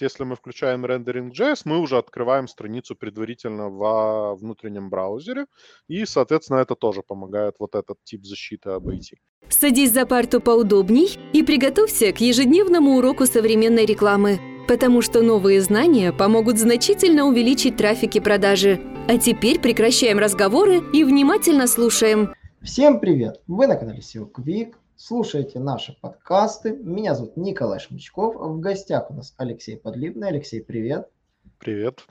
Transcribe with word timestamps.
если 0.00 0.24
мы 0.24 0.36
включаем 0.36 0.84
Rendering.js, 0.84 1.62
мы 1.64 1.78
уже 1.78 1.98
открываем 1.98 2.48
страницу 2.48 2.94
предварительно 2.96 3.68
во 3.68 4.34
внутреннем 4.34 4.90
браузере, 4.90 5.46
и, 5.88 6.04
соответственно, 6.04 6.58
это 6.58 6.74
тоже 6.74 7.02
помогает 7.02 7.56
вот 7.58 7.74
этот 7.74 7.98
тип 8.04 8.24
защиты 8.24 8.70
обойти. 8.70 9.16
Садись 9.48 9.92
за 9.92 10.06
парту 10.06 10.40
поудобней 10.40 11.18
и 11.32 11.42
приготовься 11.42 12.12
к 12.12 12.20
ежедневному 12.20 12.96
уроку 12.96 13.26
современной 13.26 13.86
рекламы, 13.86 14.40
потому 14.66 15.02
что 15.02 15.22
новые 15.22 15.60
знания 15.60 16.12
помогут 16.12 16.58
значительно 16.58 17.26
увеличить 17.26 17.76
трафик 17.76 18.16
и 18.16 18.20
продажи. 18.20 18.80
А 19.08 19.18
теперь 19.18 19.60
прекращаем 19.60 20.18
разговоры 20.18 20.82
и 20.92 21.04
внимательно 21.04 21.68
слушаем. 21.68 22.34
Всем 22.60 22.98
привет! 22.98 23.40
Вы 23.46 23.68
на 23.68 23.76
канале 23.76 24.00
SEO 24.00 24.28
Quick 24.32 24.74
слушаете 24.96 25.60
наши 25.60 25.96
подкасты. 26.00 26.72
Меня 26.72 27.14
зовут 27.14 27.36
Николай 27.36 27.78
Шмычков. 27.78 28.34
В 28.34 28.60
гостях 28.60 29.10
у 29.10 29.14
нас 29.14 29.34
Алексей 29.36 29.76
Подлибный. 29.76 30.28
Алексей, 30.28 30.62
привет. 30.62 31.10
Привет. 31.58 32.06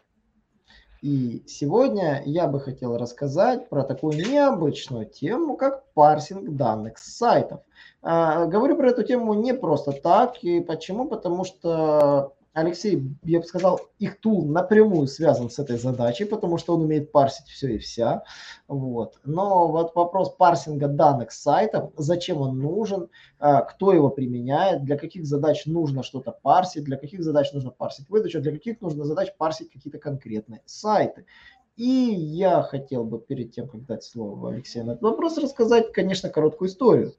И 1.01 1.43
сегодня 1.47 2.21
я 2.25 2.47
бы 2.47 2.59
хотел 2.59 2.97
рассказать 2.97 3.69
про 3.69 3.83
такую 3.83 4.17
необычную 4.17 5.05
тему, 5.05 5.57
как 5.57 5.83
парсинг 5.93 6.55
данных 6.55 6.97
с 6.97 7.17
сайтов. 7.17 7.61
А, 8.01 8.45
говорю 8.45 8.77
про 8.77 8.89
эту 8.89 9.03
тему 9.03 9.33
не 9.33 9.53
просто 9.53 9.91
так. 9.91 10.43
И 10.43 10.61
почему? 10.61 11.07
Потому 11.07 11.43
что 11.43 12.34
Алексей, 12.55 13.03
я 13.23 13.41
бы 13.41 13.45
сказал, 13.45 13.81
их 13.99 14.21
тул 14.21 14.45
напрямую 14.45 15.07
связан 15.07 15.49
с 15.49 15.59
этой 15.59 15.77
задачей, 15.77 16.23
потому 16.23 16.57
что 16.57 16.73
он 16.75 16.83
умеет 16.83 17.11
парсить 17.11 17.47
все 17.47 17.75
и 17.75 17.77
вся. 17.77 18.23
Вот. 18.69 19.19
Но 19.25 19.67
вот 19.67 19.93
вопрос 19.93 20.33
парсинга 20.33 20.87
данных 20.87 21.33
сайтов, 21.33 21.91
зачем 21.97 22.39
он 22.39 22.57
нужен, 22.59 23.09
а, 23.39 23.61
кто 23.61 23.91
его 23.91 24.09
применяет, 24.09 24.85
для 24.85 24.97
каких 24.97 25.25
задач 25.25 25.65
нужно 25.65 26.01
что-то 26.01 26.31
парсить, 26.31 26.85
для 26.85 26.95
каких 26.95 27.23
задач 27.23 27.51
нужно 27.51 27.71
парсить 27.71 28.09
выдачу, 28.09 28.39
для 28.39 28.53
каких 28.53 28.79
нужно 28.79 29.03
задач 29.03 29.35
парсить 29.37 29.69
какие-то 29.69 29.97
конкретные 29.97 30.61
сайты. 30.65 31.25
И 31.75 31.83
я 31.83 32.61
хотел 32.61 33.03
бы 33.03 33.19
перед 33.19 33.51
тем, 33.51 33.67
как 33.67 33.85
дать 33.85 34.03
слово 34.05 34.51
Алексею 34.51 34.85
на 34.85 34.91
этот 34.91 35.03
вопрос, 35.03 35.37
рассказать, 35.37 35.91
конечно, 35.91 36.29
короткую 36.29 36.69
историю. 36.69 37.13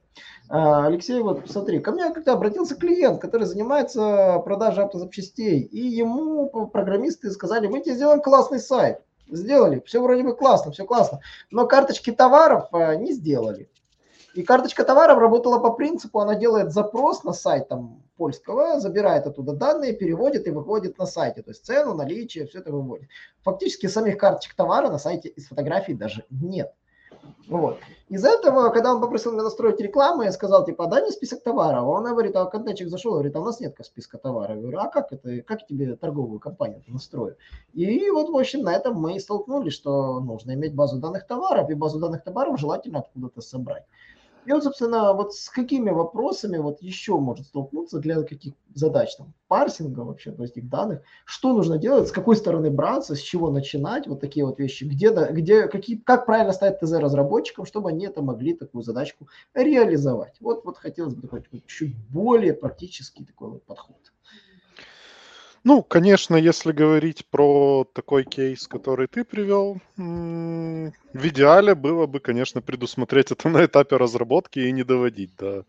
А, 0.49 0.87
Алексей, 0.87 1.21
вот 1.21 1.43
смотри, 1.47 1.79
ко 1.79 1.91
мне 1.91 2.11
как-то 2.11 2.33
обратился 2.33 2.75
клиент, 2.75 3.21
который 3.21 3.45
занимается 3.45 4.39
продажей 4.43 4.85
автозапчастей, 4.85 5.59
и 5.59 5.79
ему 5.79 6.47
программисты 6.73 7.29
сказали, 7.29 7.67
мы 7.67 7.81
тебе 7.81 7.93
сделаем 7.93 8.19
классный 8.19 8.59
сайт. 8.59 9.01
Сделали, 9.29 9.83
все 9.85 10.01
вроде 10.01 10.23
бы 10.23 10.35
классно, 10.35 10.71
все 10.71 10.85
классно, 10.85 11.19
но 11.51 11.67
карточки 11.67 12.11
товаров 12.11 12.69
а, 12.71 12.95
не 12.95 13.13
сделали. 13.13 13.69
И 14.33 14.41
карточка 14.41 14.83
товаров 14.83 15.19
работала 15.19 15.59
по 15.59 15.71
принципу, 15.71 16.19
она 16.19 16.33
делает 16.33 16.71
запрос 16.71 17.23
на 17.23 17.33
сайт 17.33 17.67
там, 17.67 18.01
польского, 18.17 18.79
забирает 18.79 19.27
оттуда 19.27 19.53
данные, 19.53 19.93
переводит 19.93 20.47
и 20.47 20.51
выводит 20.51 20.97
на 20.97 21.05
сайте. 21.05 21.41
То 21.41 21.51
есть 21.51 21.65
цену, 21.65 21.93
наличие, 21.93 22.47
все 22.47 22.59
это 22.59 22.71
выводит. 22.71 23.07
Фактически 23.43 23.87
самих 23.87 24.17
карточек 24.17 24.55
товара 24.55 24.89
на 24.89 24.97
сайте 24.97 25.29
из 25.29 25.47
фотографий 25.47 25.93
даже 25.93 26.25
нет. 26.29 26.73
Вот. 27.47 27.79
Из 28.09 28.23
этого, 28.25 28.69
когда 28.69 28.93
он 28.93 29.01
попросил 29.01 29.31
меня 29.31 29.43
настроить 29.43 29.79
рекламу, 29.79 30.23
я 30.23 30.31
сказал, 30.31 30.65
типа, 30.65 30.87
дай 30.87 31.01
мне 31.01 31.11
список 31.11 31.43
товаров. 31.43 31.83
А 31.83 31.87
он 31.87 32.03
говорит, 32.05 32.35
а 32.35 32.45
когда 32.45 32.73
зашел, 32.75 33.13
говорит, 33.13 33.35
а 33.35 33.39
у 33.39 33.45
нас 33.45 33.59
нет 33.59 33.75
списка 33.83 34.17
товаров. 34.17 34.55
Я 34.55 34.61
говорю, 34.61 34.79
а 34.79 34.87
как 34.87 35.11
это, 35.11 35.41
как 35.41 35.65
тебе 35.65 35.95
торговую 35.95 36.39
компанию 36.39 36.83
настрою? 36.87 37.37
И 37.73 38.09
вот, 38.09 38.29
в 38.29 38.37
общем, 38.37 38.61
на 38.61 38.73
этом 38.73 38.95
мы 38.95 39.15
и 39.15 39.19
столкнулись, 39.19 39.73
что 39.73 40.19
нужно 40.19 40.53
иметь 40.53 40.75
базу 40.75 40.99
данных 40.99 41.25
товаров, 41.25 41.69
и 41.69 41.73
базу 41.73 41.99
данных 41.99 42.23
товаров 42.23 42.59
желательно 42.59 42.99
откуда-то 42.99 43.41
собрать. 43.41 43.83
И 44.47 44.51
вот, 44.53 44.63
собственно, 44.63 45.11
вот 45.11 45.35
с 45.35 45.49
какими 45.49 45.89
вопросами 45.89 46.57
вот 46.57 46.81
еще 46.81 47.17
может 47.19 47.47
столкнуться 47.47 47.99
для 47.99 48.23
каких 48.23 48.53
задач 48.73 49.13
там 49.17 49.33
парсинга 49.49 49.99
вообще, 49.99 50.31
то 50.31 50.45
этих 50.45 50.69
данных, 50.69 51.01
что 51.25 51.51
нужно 51.51 51.77
делать, 51.77 52.07
с 52.07 52.13
какой 52.13 52.37
стороны 52.37 52.71
браться, 52.71 53.15
с 53.15 53.19
чего 53.19 53.51
начинать, 53.51 54.07
вот 54.07 54.21
такие 54.21 54.45
вот 54.45 54.57
вещи, 54.57 54.85
где, 54.85 55.09
где 55.11 55.67
какие, 55.67 55.97
как 55.97 56.25
правильно 56.25 56.53
ставить 56.53 56.79
ТЗ 56.79 56.93
разработчикам, 56.93 57.65
чтобы 57.65 57.89
они 57.89 58.05
это 58.05 58.21
могли 58.21 58.53
такую 58.53 58.83
задачку 58.83 59.27
реализовать. 59.53 60.37
Вот, 60.39 60.63
вот 60.63 60.77
хотелось 60.77 61.13
бы 61.13 61.23
такой 61.23 61.43
чуть 61.67 61.97
более 62.09 62.53
практический 62.53 63.25
такой 63.25 63.49
вот 63.49 63.63
подход. 63.63 63.97
Ну, 65.63 65.83
конечно, 65.83 66.35
если 66.35 66.71
говорить 66.71 67.25
про 67.29 67.85
такой 67.93 68.23
кейс, 68.23 68.67
который 68.67 69.07
ты 69.07 69.23
привел, 69.23 69.77
в 69.97 70.91
идеале 71.27 71.75
было 71.75 72.05
бы, 72.05 72.19
конечно, 72.19 72.61
предусмотреть 72.61 73.31
это 73.31 73.49
на 73.49 73.65
этапе 73.65 73.97
разработки 73.97 74.59
и 74.59 74.71
не 74.71 74.83
доводить 74.83 75.35
до 75.35 75.65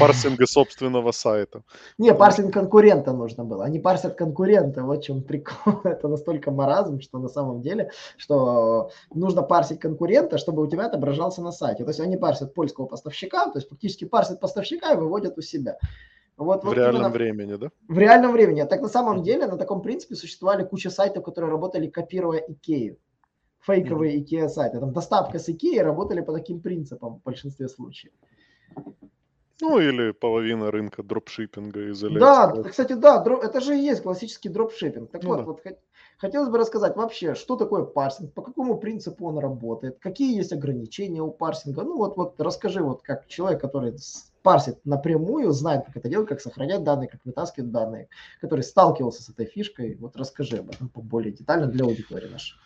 парсинга 0.00 0.46
собственного 0.48 1.12
сайта. 1.12 1.62
Не, 1.98 2.14
парсинг 2.14 2.52
конкурента 2.52 3.12
нужно 3.12 3.44
было. 3.44 3.64
Они 3.64 3.78
парсят 3.78 4.16
конкурента, 4.16 4.82
вот 4.82 5.02
в 5.02 5.06
чем 5.06 5.22
прикол. 5.22 5.80
Это 5.84 6.08
настолько 6.08 6.50
маразм, 6.50 7.00
что 7.00 7.18
на 7.18 7.28
самом 7.28 7.62
деле, 7.62 7.90
что 8.16 8.90
нужно 9.14 9.42
парсить 9.42 9.80
конкурента, 9.80 10.38
чтобы 10.38 10.62
у 10.62 10.66
тебя 10.66 10.86
отображался 10.86 11.42
на 11.42 11.52
сайте. 11.52 11.84
То 11.84 11.90
есть 11.90 12.00
они 12.00 12.16
парсят 12.16 12.54
польского 12.54 12.86
поставщика, 12.86 13.46
то 13.46 13.58
есть 13.58 13.68
фактически 13.68 14.04
парсят 14.04 14.40
поставщика 14.40 14.92
и 14.92 14.96
выводят 14.96 15.38
у 15.38 15.42
себя. 15.42 15.78
Вот, 16.38 16.62
в 16.62 16.66
вот 16.66 16.76
реальном 16.76 17.02
именно, 17.02 17.12
времени, 17.12 17.54
да? 17.56 17.70
В 17.88 17.98
реальном 17.98 18.32
времени. 18.32 18.62
Так 18.62 18.80
на 18.80 18.88
самом 18.88 19.24
деле 19.24 19.46
на 19.46 19.56
таком 19.56 19.82
принципе 19.82 20.14
существовали 20.14 20.64
куча 20.64 20.88
сайтов, 20.88 21.24
которые 21.24 21.50
работали, 21.50 21.88
копируя 21.88 22.38
Икею. 22.38 22.96
Фейковые 23.66 24.14
mm-hmm. 24.14 24.22
Икея 24.22 24.48
сайты. 24.48 24.78
Там 24.78 24.92
доставка 24.92 25.40
с 25.40 25.48
Икеи 25.48 25.78
работали 25.78 26.20
по 26.20 26.32
таким 26.32 26.60
принципам 26.60 27.16
в 27.16 27.22
большинстве 27.24 27.68
случаев. 27.68 28.12
Ну, 29.60 29.80
или 29.80 30.12
половина 30.12 30.70
рынка 30.70 31.02
дропшиппинга 31.02 31.90
из 31.90 32.00
Да, 32.00 32.62
кстати, 32.62 32.92
да, 32.92 33.24
это 33.42 33.60
же 33.60 33.76
и 33.76 33.82
есть 33.82 34.02
классический 34.02 34.48
дропшиппинг. 34.48 35.10
Так 35.10 35.24
ну, 35.24 35.30
вот, 35.30 35.38
да. 35.38 35.42
вот 35.44 35.60
хотелось 36.18 36.48
бы 36.48 36.58
рассказать 36.58 36.96
вообще, 36.96 37.34
что 37.34 37.56
такое 37.56 37.82
парсинг, 37.82 38.32
по 38.32 38.42
какому 38.42 38.78
принципу 38.78 39.26
он 39.26 39.38
работает, 39.38 39.98
какие 39.98 40.36
есть 40.36 40.52
ограничения 40.52 41.22
у 41.22 41.32
парсинга. 41.32 41.82
Ну 41.82 41.96
вот, 41.96 42.16
вот 42.16 42.40
расскажи, 42.40 42.80
вот 42.82 43.02
как 43.02 43.26
человек, 43.26 43.60
который 43.60 43.96
парсит 44.48 44.78
напрямую, 44.86 45.52
знает, 45.52 45.84
как 45.84 45.98
это 45.98 46.08
делать, 46.08 46.26
как 46.26 46.40
сохранять 46.40 46.82
данные, 46.82 47.10
как 47.10 47.20
вытаскивать 47.22 47.70
данные, 47.70 48.08
который 48.40 48.62
сталкивался 48.62 49.22
с 49.22 49.28
этой 49.28 49.44
фишкой. 49.44 49.94
Вот 50.00 50.16
расскажи 50.16 50.56
об 50.56 50.70
этом 50.70 50.90
более 50.94 51.34
детально 51.34 51.66
для 51.66 51.84
аудитории 51.84 52.28
нашей. 52.28 52.56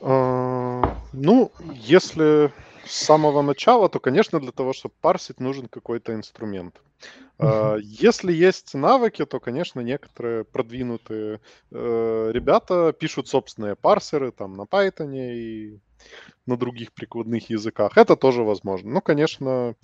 А, 0.00 0.96
ну, 1.12 1.52
если 1.60 2.52
с 2.84 3.04
самого 3.04 3.42
начала, 3.42 3.88
то, 3.88 4.00
конечно, 4.00 4.40
для 4.40 4.50
того, 4.50 4.72
чтобы 4.72 4.96
парсить, 5.00 5.38
нужен 5.38 5.68
какой-то 5.68 6.12
инструмент. 6.12 6.82
Uh-huh. 7.38 7.78
Если 7.80 8.32
есть 8.32 8.74
навыки, 8.74 9.24
то, 9.24 9.38
конечно, 9.38 9.78
некоторые 9.78 10.42
продвинутые 10.42 11.40
э, 11.70 12.30
ребята 12.32 12.92
пишут 12.98 13.28
собственные 13.28 13.76
парсеры 13.76 14.32
там 14.32 14.54
на 14.54 14.62
Python 14.62 15.14
и 15.14 15.78
на 16.46 16.56
других 16.56 16.92
прикладных 16.92 17.48
языках. 17.48 17.96
Это 17.96 18.16
тоже 18.16 18.42
возможно. 18.42 18.90
Ну, 18.90 19.00
конечно, 19.00 19.76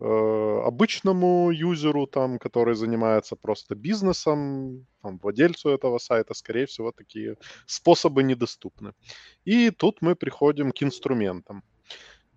обычному 0.00 1.50
юзеру, 1.52 2.06
там, 2.06 2.38
который 2.38 2.74
занимается 2.74 3.36
просто 3.36 3.74
бизнесом, 3.74 4.86
там, 5.02 5.18
владельцу 5.18 5.70
этого 5.70 5.98
сайта, 5.98 6.34
скорее 6.34 6.66
всего, 6.66 6.92
такие 6.92 7.36
способы 7.66 8.22
недоступны. 8.22 8.92
И 9.44 9.70
тут 9.70 10.02
мы 10.02 10.16
приходим 10.16 10.72
к 10.72 10.82
инструментам. 10.82 11.62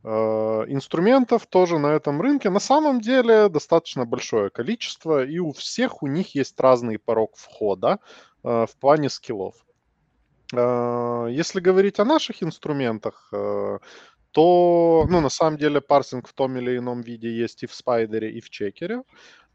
Э, 0.04 0.66
инструментов 0.68 1.48
тоже 1.48 1.80
на 1.80 1.94
этом 1.94 2.22
рынке 2.22 2.52
на 2.52 2.60
самом 2.60 3.02
деле 3.02 3.50
достаточно 3.50 4.06
большое 4.06 4.52
количество, 4.52 5.26
и 5.26 5.40
у 5.40 5.52
всех 5.52 6.04
у 6.04 6.08
них 6.08 6.36
есть 6.36 6.60
разный 6.60 7.00
порог 7.00 7.36
входа 7.36 7.98
э, 8.44 8.66
в 8.68 8.76
плане 8.80 9.10
скиллов. 9.10 9.56
Если 10.54 11.60
говорить 11.60 12.00
о 12.00 12.06
наших 12.06 12.44
инструментах, 12.44 13.34
то, 14.36 15.06
ну, 15.10 15.22
на 15.22 15.30
самом 15.30 15.58
деле, 15.58 15.80
парсинг 15.80 16.28
в 16.28 16.34
том 16.34 16.58
или 16.58 16.78
ином 16.78 17.02
виде 17.02 17.30
есть 17.30 17.64
и 17.64 17.68
в 17.68 17.74
спайдере, 17.74 18.30
и 18.32 18.42
в 18.42 18.50
чекере. 18.50 19.04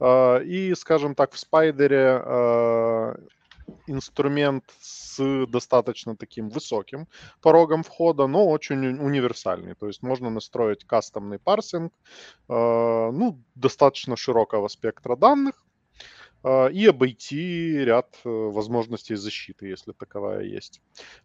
А, 0.01 0.39
и, 0.39 0.75
скажем 0.75 1.15
так, 1.15 1.33
в 1.33 1.39
спайдере 1.39 2.23
а, 2.25 3.15
инструмент 3.87 4.65
с 4.81 5.47
достаточно 5.49 6.17
таким 6.17 6.49
высоким 6.49 7.09
порогом 7.43 7.83
входа, 7.83 8.27
но 8.27 8.49
очень 8.49 8.99
универсальный. 8.99 9.75
То 9.75 9.87
есть 9.87 10.03
можно 10.03 10.31
настроить 10.31 10.87
кастомный 10.87 11.39
парсинг, 11.39 11.93
а, 12.49 13.11
ну, 13.13 13.39
достаточно 13.55 14.17
широкого 14.17 14.69
спектра 14.69 15.15
данных, 15.15 15.63
и 16.43 16.87
обойти 16.87 17.85
ряд 17.85 18.17
э, 18.25 18.29
возможностей 18.29 19.15
защиты, 19.15 19.67
если 19.67 19.93
таковая 19.93 20.43
есть. 20.45 20.81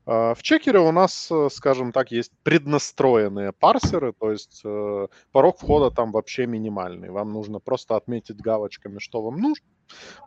А, 0.05 0.33
в 0.33 0.43
чекере 0.43 0.79
у 0.79 0.91
нас, 0.91 1.29
э, 1.31 1.47
скажем 1.51 1.91
так, 1.91 2.11
есть 2.11 2.31
преднастроенные 2.43 3.53
парсеры, 3.53 4.13
то 4.13 4.31
есть 4.31 4.61
э, 4.65 5.07
порог 5.31 5.57
входа 5.57 5.89
там 5.89 6.11
вообще 6.11 6.47
минимальный. 6.47 7.11
Вам 7.11 7.31
нужно 7.31 7.59
просто 7.59 7.95
отметить 7.95 8.41
галочками, 8.41 8.99
что 8.99 9.21
вам 9.21 9.37
нужно. 9.37 9.65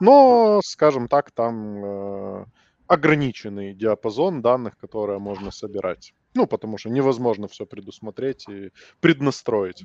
Но, 0.01 0.61
скажем 0.65 1.09
так, 1.09 1.33
там 1.33 2.47
ограниченный 2.87 3.75
диапазон 3.75 4.41
данных, 4.41 4.79
которые 4.79 5.19
можно 5.19 5.51
собирать. 5.51 6.15
Ну, 6.35 6.47
потому 6.47 6.79
что 6.79 6.89
невозможно 6.89 7.47
все 7.49 7.67
предусмотреть 7.67 8.49
и 8.49 8.71
преднастроить. 9.01 9.85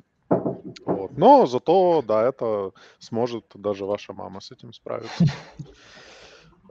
Вот. 1.04 1.18
Но 1.18 1.46
зато, 1.46 2.02
да, 2.02 2.26
это 2.26 2.72
сможет 2.98 3.44
даже 3.54 3.84
ваша 3.84 4.12
мама 4.12 4.40
с 4.40 4.50
этим 4.50 4.72
справиться. 4.72 5.24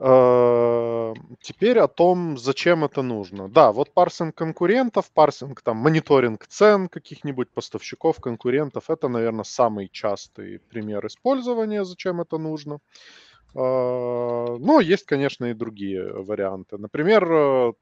Э, 0.00 1.14
теперь 1.40 1.78
о 1.78 1.86
том, 1.86 2.36
зачем 2.36 2.82
это 2.82 3.02
нужно. 3.02 3.48
Да, 3.48 3.70
вот 3.70 3.94
парсинг 3.94 4.34
конкурентов, 4.34 5.08
парсинг 5.12 5.62
там, 5.62 5.76
мониторинг 5.76 6.44
цен 6.48 6.88
каких-нибудь 6.88 7.48
поставщиков, 7.50 8.16
конкурентов, 8.16 8.90
это, 8.90 9.06
наверное, 9.06 9.44
самый 9.44 9.88
частый 9.88 10.58
пример 10.68 11.06
использования, 11.06 11.84
зачем 11.84 12.20
это 12.20 12.38
нужно. 12.38 12.80
Э, 13.54 14.56
но 14.58 14.80
есть, 14.80 15.06
конечно, 15.06 15.44
и 15.44 15.54
другие 15.54 16.12
варианты. 16.12 16.76
Например, 16.76 17.32
э, 17.32 17.72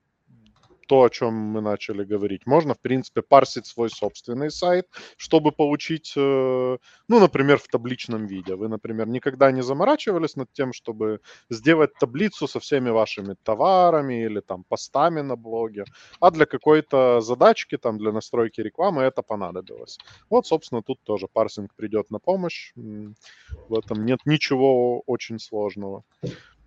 то, 0.87 1.03
о 1.03 1.11
чем 1.11 1.35
мы 1.35 1.61
начали 1.61 2.05
говорить. 2.05 2.47
Можно, 2.47 2.75
в 2.75 2.81
принципе, 2.81 3.23
парсить 3.23 3.67
свой 3.67 3.91
собственный 3.91 4.51
сайт, 4.51 4.87
чтобы 5.17 5.53
получить, 5.53 6.13
э, 6.17 6.79
ну, 7.09 7.21
например, 7.21 7.59
в 7.59 7.69
табличном 7.69 8.27
виде. 8.27 8.55
Вы, 8.55 8.69
например, 8.69 9.09
никогда 9.09 9.53
не 9.53 9.63
заморачивались 9.63 10.37
над 10.37 10.53
тем, 10.53 10.73
чтобы 10.73 11.21
сделать 11.51 11.91
таблицу 12.01 12.49
со 12.49 12.61
всеми 12.61 12.91
вашими 12.91 13.37
товарами 13.43 14.25
или 14.25 14.41
там 14.41 14.65
постами 14.65 15.21
на 15.21 15.37
блоге, 15.37 15.85
а 16.21 16.31
для 16.31 16.47
какой-то 16.47 17.21
задачки, 17.21 17.79
там, 17.79 17.99
для 17.99 18.13
настройки 18.13 18.61
рекламы 18.61 19.03
это 19.03 19.23
понадобилось. 19.23 19.99
Вот, 20.31 20.47
собственно, 20.47 20.83
тут 20.83 21.03
тоже 21.03 21.27
парсинг 21.33 21.75
придет 21.75 22.11
на 22.11 22.19
помощь. 22.19 22.73
В 22.75 23.79
этом 23.79 24.05
нет 24.05 24.21
ничего 24.25 25.01
очень 25.07 25.39
сложного. 25.39 26.03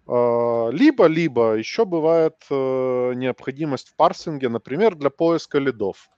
А, 0.07 0.69
либо, 0.71 1.05
либо 1.07 1.55
еще 1.55 1.85
бывает 1.85 2.35
э, 2.51 3.13
необходимость 3.15 3.89
в 3.89 3.95
парсинге, 3.95 4.49
например, 4.49 4.95
для 4.95 5.09
поиска 5.09 5.57
лидов. 5.59 6.09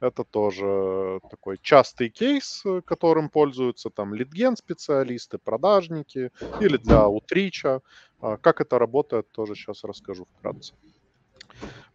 Это 0.00 0.24
тоже 0.24 1.20
такой 1.28 1.58
частый 1.62 2.08
кейс, 2.10 2.62
э, 2.66 2.80
которым 2.86 3.28
пользуются 3.30 3.90
там 3.90 4.14
лидген 4.14 4.56
специалисты, 4.56 5.38
продажники 5.38 6.30
или 6.58 6.76
для 6.78 7.08
утрича. 7.08 7.80
А, 8.20 8.36
как 8.38 8.60
это 8.62 8.78
работает, 8.78 9.30
тоже 9.32 9.54
сейчас 9.54 9.84
расскажу 9.84 10.26
вкратце. 10.36 10.74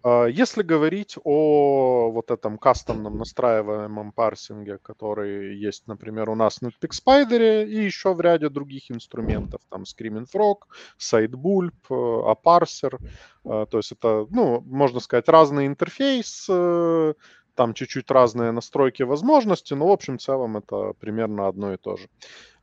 А, 0.04 0.26
если 0.26 0.64
говорить 0.64 1.18
о 1.24 2.12
вот 2.12 2.32
этом 2.32 2.58
кастомном 2.58 3.18
настраиваемом 3.18 4.12
парсинге, 4.14 4.78
который 4.78 5.58
есть, 5.58 5.88
например, 5.88 6.30
у 6.30 6.36
нас 6.36 6.62
на 6.62 6.68
Netpeak 6.68 6.92
Spider 6.92 7.66
и 7.68 7.84
еще 7.84 8.14
в 8.14 8.22
ряде 8.22 8.50
других 8.50 8.92
инструментов, 8.92 9.62
там 9.70 9.84
Screaming 9.84 10.28
Frog, 10.34 10.60
SiteBulb, 10.98 11.72
Aparser, 11.90 12.98
а, 13.46 13.66
то 13.66 13.78
есть 13.78 13.92
это, 13.92 14.26
ну, 14.30 14.62
можно 14.62 15.00
сказать, 15.02 15.28
разный 15.28 15.68
интерфейс, 15.68 16.48
э, 16.50 17.14
там 17.56 17.74
чуть-чуть 17.74 18.10
разные 18.10 18.52
настройки 18.52 19.04
возможности, 19.04 19.74
но 19.74 19.88
в 19.88 19.92
общем 19.92 20.18
целом 20.18 20.56
это 20.58 20.94
примерно 21.00 21.48
одно 21.48 21.74
и 21.74 21.78
то 21.78 21.98
же. 21.98 22.08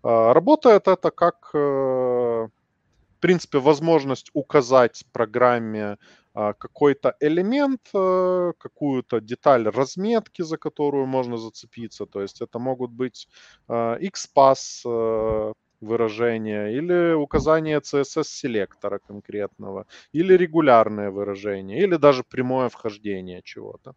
А, 0.02 0.32
работает 0.32 0.88
это 0.88 1.10
как, 1.10 1.50
э, 1.54 1.58
в 1.58 3.20
принципе, 3.20 3.58
возможность 3.58 4.30
указать 4.34 5.04
программе 5.12 5.98
какой-то 6.36 7.14
элемент, 7.20 7.80
э, 7.94 8.52
какую-то 8.58 9.20
деталь 9.20 9.68
разметки, 9.68 10.42
за 10.42 10.58
которую 10.58 11.06
можно 11.06 11.36
зацепиться. 11.38 12.06
То 12.06 12.20
есть 12.20 12.42
это 12.42 12.58
могут 12.58 12.90
быть 12.90 13.28
а, 13.68 13.98
XPath 13.98 14.82
э, 14.84 15.52
выражения 15.80 16.68
или 16.78 17.14
указание 17.14 17.80
CSS-селектора 17.80 18.98
конкретного, 18.98 19.86
или 20.12 20.34
регулярное 20.34 21.10
выражение, 21.10 21.82
или 21.82 21.96
даже 21.96 22.22
прямое 22.22 22.68
вхождение 22.68 23.42
чего-то. 23.42 23.94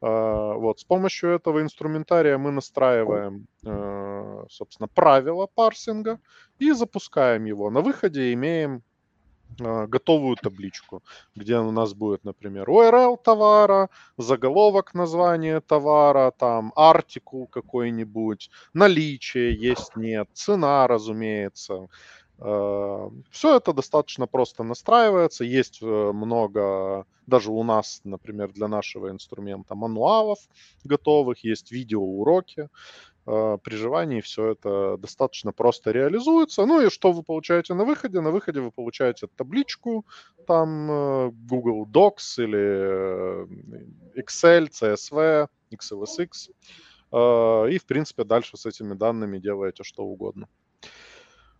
А, 0.00 0.54
вот, 0.54 0.80
с 0.80 0.84
помощью 0.84 1.30
этого 1.30 1.60
инструментария 1.60 2.38
мы 2.38 2.52
настраиваем, 2.52 3.46
э, 3.64 4.44
собственно, 4.48 4.88
правила 4.88 5.46
парсинга 5.54 6.18
и 6.58 6.72
запускаем 6.72 7.44
его. 7.44 7.70
На 7.70 7.80
выходе 7.80 8.32
имеем 8.32 8.76
а, 8.76 8.91
готовую 9.58 10.36
табличку, 10.36 11.02
где 11.34 11.58
у 11.58 11.70
нас 11.70 11.94
будет, 11.94 12.24
например, 12.24 12.68
URL 12.68 13.16
товара, 13.22 13.88
заголовок 14.16 14.94
названия 14.94 15.60
товара, 15.60 16.32
там 16.36 16.72
артикул 16.76 17.46
какой-нибудь, 17.46 18.50
наличие 18.74 19.54
есть, 19.54 19.96
нет, 19.96 20.28
цена, 20.32 20.86
разумеется. 20.86 21.88
А, 22.44 23.10
Все 23.30 23.56
это 23.56 23.72
достаточно 23.72 24.26
просто 24.26 24.64
настраивается. 24.64 25.44
Есть 25.44 25.78
э, 25.80 25.86
много, 25.86 27.06
даже 27.26 27.52
у 27.52 27.62
нас, 27.62 28.00
например, 28.04 28.52
для 28.52 28.68
нашего 28.68 29.10
инструмента 29.10 29.74
мануалов 29.74 30.38
готовых, 30.84 31.44
есть 31.44 31.70
видеоуроки. 31.70 32.62
А, 32.62 32.68
при 33.24 33.76
желании 33.76 34.20
все 34.20 34.52
это 34.52 34.96
достаточно 34.96 35.52
просто 35.52 35.92
реализуется. 35.92 36.66
Ну 36.66 36.80
и 36.80 36.90
что 36.90 37.12
вы 37.12 37.22
получаете 37.22 37.74
на 37.74 37.84
выходе? 37.84 38.20
На 38.20 38.30
выходе 38.30 38.60
вы 38.60 38.70
получаете 38.70 39.28
табличку, 39.36 40.04
там 40.46 40.90
э, 40.90 41.30
Google 41.30 41.86
Docs 41.86 42.44
или 42.44 42.58
э, 42.58 43.46
Excel, 44.16 44.68
CSV, 44.70 45.48
XLSX. 45.72 46.50
И, 47.14 47.78
в 47.78 47.84
принципе, 47.84 48.24
дальше 48.24 48.56
с 48.56 48.64
этими 48.64 48.94
данными 48.94 49.38
делаете 49.38 49.84
что 49.84 50.02
угодно. 50.02 50.48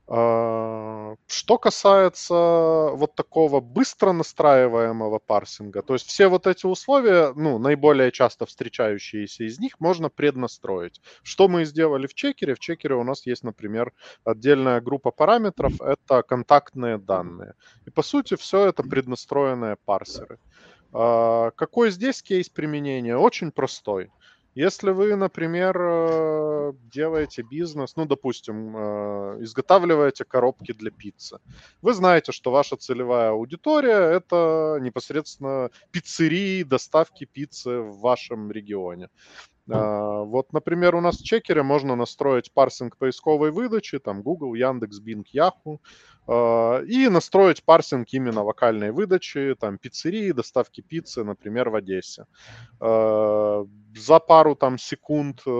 А, 0.09 1.15
что 1.27 1.59
касается 1.59 2.35
вот 2.35 3.15
такого 3.15 3.61
быстро 3.61 4.13
настраиваемого 4.13 5.19
парсинга, 5.21 5.83
то 5.83 5.95
есть 5.95 6.07
все 6.07 6.29
вот 6.29 6.47
эти 6.47 6.67
условия, 6.67 7.33
ну, 7.35 7.59
наиболее 7.59 8.11
часто 8.11 8.45
встречающиеся 8.47 9.45
из 9.45 9.59
них, 9.59 9.79
можно 9.81 10.09
преднастроить. 10.09 11.01
Что 11.23 11.49
мы 11.49 11.65
сделали 11.65 12.07
в 12.07 12.15
чекере? 12.15 12.55
В 12.55 12.59
чекере 12.59 12.97
у 12.97 13.05
нас 13.05 13.27
есть, 13.27 13.45
например, 13.45 13.93
отдельная 14.25 14.81
группа 14.81 15.13
параметров, 15.13 15.81
это 15.81 16.23
контактные 16.23 16.99
данные. 16.99 17.55
И, 17.87 17.91
по 17.91 18.03
сути, 18.03 18.35
все 18.37 18.67
это 18.67 18.83
преднастроенные 18.83 19.77
парсеры. 19.85 20.39
А, 20.93 21.53
какой 21.53 21.91
здесь 21.91 22.23
кейс 22.23 22.49
применения? 22.51 23.17
Очень 23.17 23.53
простой. 23.53 24.11
Если 24.55 24.91
вы, 24.91 25.17
например, 25.17 25.77
э, 25.81 26.73
делаете 26.93 27.43
бизнес, 27.43 27.97
ну, 27.97 28.05
допустим, 28.05 28.77
э, 28.77 29.39
изготавливаете 29.41 30.25
коробки 30.25 30.73
для 30.73 30.91
пиццы, 30.91 31.39
вы 31.81 31.95
знаете, 31.95 32.33
что 32.33 32.51
ваша 32.51 32.77
целевая 32.77 33.31
аудитория– 33.31 34.17
это 34.17 34.79
непосредственно 34.81 35.71
пиццерии, 35.91 36.65
доставки 36.65 37.25
пиццы 37.25 37.81
в 37.81 38.01
вашем 38.01 38.53
регионе. 38.53 39.09
А, 39.71 40.23
вот, 40.25 40.53
например, 40.53 40.95
у 40.97 41.01
нас 41.01 41.19
в 41.19 41.25
чекере 41.25 41.63
можно 41.63 41.95
настроить 41.97 42.53
парсинг 42.53 42.97
поисковой 42.97 43.53
выдачи, 43.53 43.99
там 43.99 44.23
Google, 44.23 44.55
Яндекс, 44.55 45.01
Bing, 45.01 45.25
Yahoo, 45.35 45.79
а, 46.27 46.81
и 46.81 47.09
настроить 47.09 47.65
парсинг 47.65 48.09
именно 48.13 48.43
локальной 48.43 48.91
выдачи, 48.91 49.55
там 49.59 49.79
пиццерии, 49.79 50.33
доставки 50.33 50.81
пиццы, 50.81 51.23
например, 51.25 51.71
в 51.71 51.77
Одессе. 51.77 52.27
А, 52.81 53.65
за 53.97 54.19
пару 54.19 54.57
там 54.57 54.79
секунд 54.79 55.43
э, 55.47 55.51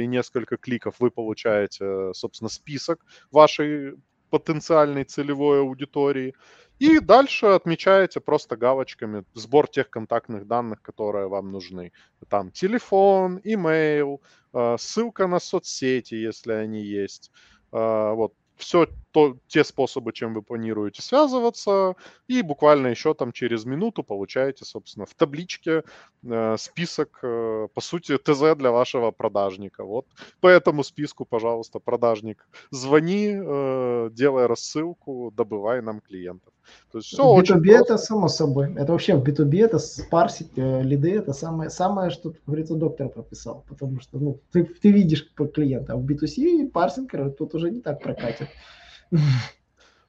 и 0.00 0.06
несколько 0.06 0.56
кликов 0.56 0.96
вы 0.98 1.10
получаете, 1.10 2.12
собственно, 2.14 2.48
список 2.48 3.04
вашей 3.30 3.94
потенциальной 4.30 5.04
целевой 5.04 5.60
аудитории. 5.60 6.34
И 6.78 6.98
дальше 6.98 7.46
отмечаете 7.46 8.20
просто 8.20 8.56
галочками 8.56 9.24
сбор 9.34 9.68
тех 9.68 9.90
контактных 9.90 10.46
данных, 10.46 10.82
которые 10.82 11.28
вам 11.28 11.52
нужны. 11.52 11.92
Там 12.28 12.50
телефон, 12.50 13.40
имейл, 13.44 14.20
э, 14.52 14.76
ссылка 14.78 15.26
на 15.26 15.38
соцсети, 15.38 16.14
если 16.14 16.52
они 16.52 16.82
есть. 16.82 17.30
Э, 17.72 18.12
вот 18.14 18.34
все 18.56 18.88
то, 19.14 19.36
те 19.46 19.62
способы, 19.62 20.12
чем 20.12 20.34
вы 20.34 20.42
планируете 20.42 21.00
связываться, 21.00 21.94
и 22.26 22.42
буквально 22.42 22.88
еще 22.88 23.14
там 23.14 23.30
через 23.30 23.64
минуту 23.64 24.02
получаете, 24.02 24.64
собственно, 24.64 25.06
в 25.06 25.14
табличке 25.14 25.84
э, 26.24 26.56
список, 26.58 27.20
э, 27.22 27.68
по 27.72 27.80
сути, 27.80 28.18
ТЗ 28.18 28.56
для 28.56 28.72
вашего 28.72 29.12
продажника. 29.12 29.84
Вот 29.84 30.06
по 30.40 30.48
этому 30.48 30.82
списку, 30.82 31.24
пожалуйста, 31.24 31.78
продажник, 31.78 32.48
звони, 32.72 33.36
э, 33.36 34.10
делай 34.12 34.46
рассылку, 34.46 35.32
добывай 35.36 35.80
нам 35.80 36.00
клиентов. 36.00 36.52
То 36.90 36.98
есть 36.98 37.08
все 37.08 37.22
в 37.22 37.30
очень 37.30 37.54
B2B 37.54 37.76
просто. 37.76 37.94
это 37.94 37.98
само 37.98 38.28
собой. 38.28 38.74
Это 38.76 38.90
вообще 38.90 39.14
в 39.14 39.22
B2B 39.22 39.64
это 39.64 39.78
спарсить 39.78 40.50
э, 40.56 40.82
лиды, 40.82 41.12
это 41.12 41.32
самое, 41.32 41.70
самое, 41.70 42.10
что, 42.10 42.30
как 42.30 42.40
говорится, 42.46 42.74
доктор 42.74 43.10
прописал. 43.10 43.64
Потому 43.68 44.00
что 44.00 44.18
ну, 44.18 44.40
ты, 44.50 44.64
ты 44.64 44.90
видишь 44.90 45.32
клиента, 45.54 45.92
а 45.92 45.96
в 45.96 46.04
B2C 46.04 46.68
парсинг 46.70 47.12
тут 47.38 47.54
уже 47.54 47.70
не 47.70 47.80
так 47.80 48.02
прокатит. 48.02 48.48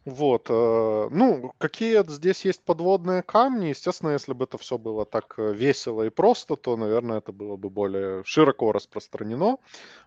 Вот, 0.05 0.47
э, 0.51 1.07
ну, 1.09 1.51
какие 1.57 2.07
здесь 2.11 2.45
есть 2.45 2.63
подводные 2.63 3.23
камни? 3.23 3.67
Естественно, 3.67 4.11
если 4.11 4.33
бы 4.33 4.45
это 4.45 4.59
все 4.59 4.77
было 4.77 5.03
так 5.03 5.33
э, 5.37 5.51
весело 5.53 6.03
и 6.03 6.09
просто, 6.11 6.55
то, 6.55 6.77
наверное, 6.77 7.17
это 7.17 7.31
было 7.31 7.55
бы 7.55 7.71
более 7.71 8.23
широко 8.23 8.71
распространено. 8.71 9.57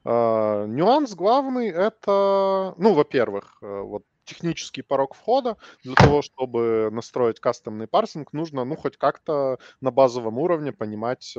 Э, 0.05 0.67
нюанс 0.69 1.15
главный 1.15 1.69
это, 1.69 2.75
ну, 2.79 2.95
во-первых, 2.95 3.59
вот 3.61 4.05
технический 4.25 4.83
порог 4.83 5.15
входа. 5.15 5.57
Для 5.83 5.97
того, 5.97 6.23
чтобы 6.23 6.91
настроить 6.93 7.41
кастомный 7.41 7.89
парсинг, 7.89 8.33
нужно, 8.33 8.65
ну, 8.65 8.77
хоть 8.77 8.97
как-то 8.99 9.59
на 9.81 9.91
базовом 9.91 10.39
уровне 10.39 10.71
понимать 10.73 11.35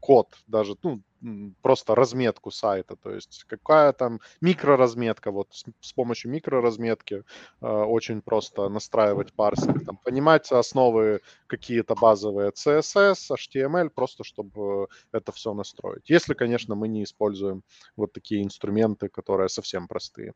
код, 0.00 0.34
даже, 0.48 0.74
ну, 0.82 1.00
просто 1.62 1.94
разметку 1.94 2.50
сайта, 2.50 2.96
то 2.96 3.10
есть 3.10 3.44
какая 3.48 3.92
там 3.92 4.20
микроразметка, 4.40 5.30
вот 5.30 5.48
с, 5.52 5.64
с 5.80 5.92
помощью 5.92 6.30
микроразметки 6.30 7.24
э, 7.60 7.66
очень 7.66 8.22
просто 8.22 8.68
настраивать 8.68 9.32
парсинг, 9.32 9.84
там, 9.84 9.96
понимать 9.96 10.50
основы 10.52 11.20
какие-то 11.46 11.94
базовые 11.94 12.50
CSS, 12.50 13.30
HTML, 13.32 13.90
просто 13.90 14.24
чтобы 14.24 14.88
это 15.12 15.32
все 15.32 15.54
настроить. 15.54 16.08
Если, 16.10 16.34
конечно, 16.34 16.74
мы 16.74 16.88
не 16.88 17.02
используем 17.02 17.62
вот 17.96 18.12
такие 18.12 18.42
инструменты, 18.42 19.08
которые 19.08 19.48
совсем 19.48 19.88
простые. 19.88 20.34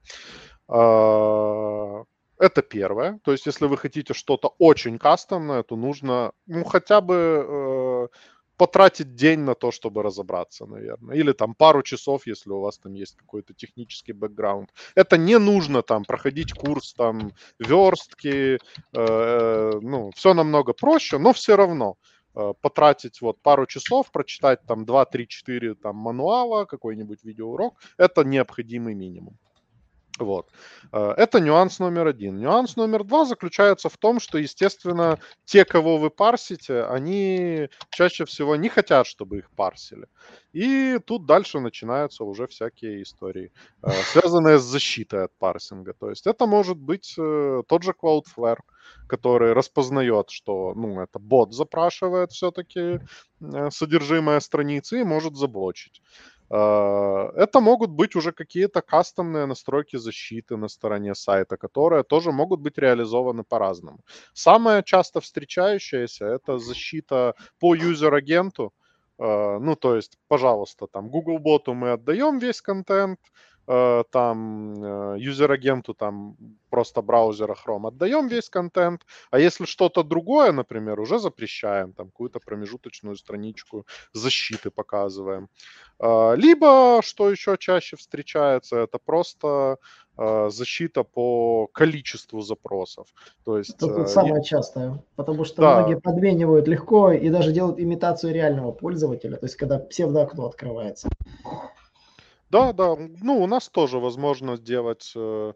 А, 0.68 2.04
это 2.42 2.62
первое. 2.62 3.20
То 3.22 3.32
есть, 3.32 3.46
если 3.46 3.66
вы 3.66 3.76
хотите 3.76 4.14
что-то 4.14 4.54
очень 4.58 4.98
кастомное, 4.98 5.62
то 5.62 5.76
нужно, 5.76 6.32
ну, 6.46 6.64
хотя 6.64 7.00
бы 7.00 7.14
э, 7.14 8.08
потратить 8.56 9.14
день 9.14 9.40
на 9.40 9.54
то, 9.54 9.70
чтобы 9.70 10.02
разобраться, 10.02 10.66
наверное. 10.66 11.16
Или 11.16 11.32
там 11.32 11.54
пару 11.54 11.82
часов, 11.82 12.26
если 12.26 12.50
у 12.50 12.60
вас 12.60 12.78
там 12.78 12.94
есть 12.94 13.16
какой-то 13.16 13.54
технический 13.54 14.12
бэкграунд. 14.12 14.70
Это 14.94 15.16
не 15.18 15.38
нужно 15.38 15.82
там 15.82 16.04
проходить 16.04 16.52
курс 16.52 16.94
там 16.94 17.32
верстки, 17.58 18.58
э, 18.92 19.72
ну, 19.82 20.10
все 20.14 20.34
намного 20.34 20.72
проще, 20.72 21.18
но 21.18 21.32
все 21.32 21.56
равно 21.56 21.96
э, 22.34 22.52
потратить 22.60 23.20
вот 23.20 23.40
пару 23.42 23.66
часов, 23.66 24.10
прочитать 24.12 24.60
там 24.66 24.84
2, 24.84 25.04
3, 25.06 25.28
4 25.28 25.74
там 25.74 25.96
мануала, 25.96 26.64
какой-нибудь 26.64 27.24
видеоурок, 27.24 27.74
это 27.96 28.24
необходимый 28.24 28.94
минимум. 28.94 29.38
Вот. 30.18 30.50
Э, 30.92 31.14
это 31.16 31.40
нюанс 31.40 31.78
номер 31.78 32.06
один. 32.06 32.38
Нюанс 32.38 32.76
номер 32.76 33.04
два 33.04 33.24
заключается 33.24 33.88
в 33.88 33.96
том, 33.96 34.20
что, 34.20 34.38
естественно, 34.38 35.18
те, 35.44 35.64
кого 35.64 35.96
вы 35.96 36.10
парсите, 36.10 36.82
они 36.84 37.68
чаще 37.90 38.24
всего 38.26 38.56
не 38.56 38.68
хотят, 38.68 39.06
чтобы 39.06 39.38
их 39.38 39.50
парсили. 39.50 40.06
И 40.52 40.98
тут 41.06 41.24
дальше 41.24 41.60
начинаются 41.60 42.24
уже 42.24 42.46
всякие 42.46 43.02
истории, 43.02 43.52
э, 43.82 43.90
связанные 44.12 44.58
с 44.58 44.64
защитой 44.64 45.24
от 45.24 45.38
парсинга. 45.38 45.94
То 45.94 46.10
есть 46.10 46.26
это 46.26 46.46
может 46.46 46.76
быть 46.76 47.14
э, 47.18 47.62
тот 47.66 47.82
же 47.82 47.92
Cloudflare, 47.92 48.60
который 49.08 49.54
распознает, 49.54 50.28
что 50.28 50.74
ну, 50.74 51.00
это 51.00 51.18
бот 51.18 51.54
запрашивает 51.54 52.32
все-таки 52.32 53.00
содержимое 53.70 54.40
страницы 54.40 55.00
и 55.00 55.04
может 55.04 55.36
заблочить. 55.36 56.00
А, 56.54 57.30
это 57.34 57.60
могут 57.60 57.90
быть 57.90 58.14
уже 58.14 58.32
какие-то 58.32 58.82
кастомные 58.82 59.46
настройки 59.46 59.96
защиты 59.96 60.56
на 60.58 60.68
стороне 60.68 61.14
сайта, 61.14 61.56
которые 61.56 62.02
тоже 62.02 62.30
могут 62.30 62.60
быть 62.60 62.76
реализованы 62.78 63.42
по-разному. 63.42 64.00
Самое 64.34 64.82
часто 64.84 65.20
встречающееся 65.20 66.26
это 66.26 66.58
защита 66.58 67.34
по 67.58 67.74
юзер-агенту. 67.74 68.74
А, 69.18 69.58
ну, 69.60 69.76
то 69.76 69.96
есть, 69.96 70.18
пожалуйста, 70.28 70.86
там 70.86 71.08
Google-боту 71.08 71.72
мы 71.72 71.92
отдаем 71.92 72.38
весь 72.38 72.60
контент, 72.60 73.18
там 73.66 74.84
э, 74.84 75.16
юзер-агенту 75.18 75.94
там 75.94 76.36
просто 76.68 77.02
браузера 77.02 77.54
Chrome 77.54 77.88
отдаем 77.88 78.28
весь 78.28 78.50
контент, 78.50 79.06
а 79.30 79.38
если 79.38 79.66
что-то 79.66 80.02
другое, 80.02 80.52
например, 80.52 80.98
уже 81.00 81.18
запрещаем, 81.18 81.92
там 81.92 82.06
какую-то 82.06 82.40
промежуточную 82.40 83.16
страничку 83.16 83.86
защиты 84.12 84.70
показываем. 84.70 85.48
Э, 86.00 86.34
либо, 86.36 87.00
что 87.02 87.30
еще 87.30 87.56
чаще 87.58 87.96
встречается, 87.96 88.76
это 88.78 88.98
просто 88.98 89.78
защита 90.48 91.04
по 91.04 91.68
количеству 91.72 92.42
запросов. 92.42 93.06
То 93.44 93.56
есть, 93.56 93.70
это 93.70 93.86
тут 93.86 94.10
самое 94.10 94.44
частое, 94.44 95.02
потому 95.16 95.46
что 95.46 95.62
да. 95.62 95.80
многие 95.80 95.98
подменивают 95.98 96.68
легко 96.68 97.12
и 97.12 97.30
даже 97.30 97.50
делают 97.50 97.80
имитацию 97.80 98.34
реального 98.34 98.72
пользователя, 98.72 99.38
то 99.38 99.46
есть 99.46 99.56
когда 99.56 99.78
псевдоокно 99.78 100.44
открывается. 100.44 101.08
Да, 102.52 102.72
да. 102.74 102.96
Ну, 103.22 103.42
у 103.42 103.46
нас 103.46 103.70
тоже 103.70 103.98
возможно 103.98 104.56
сделать 104.56 105.12
э, 105.16 105.52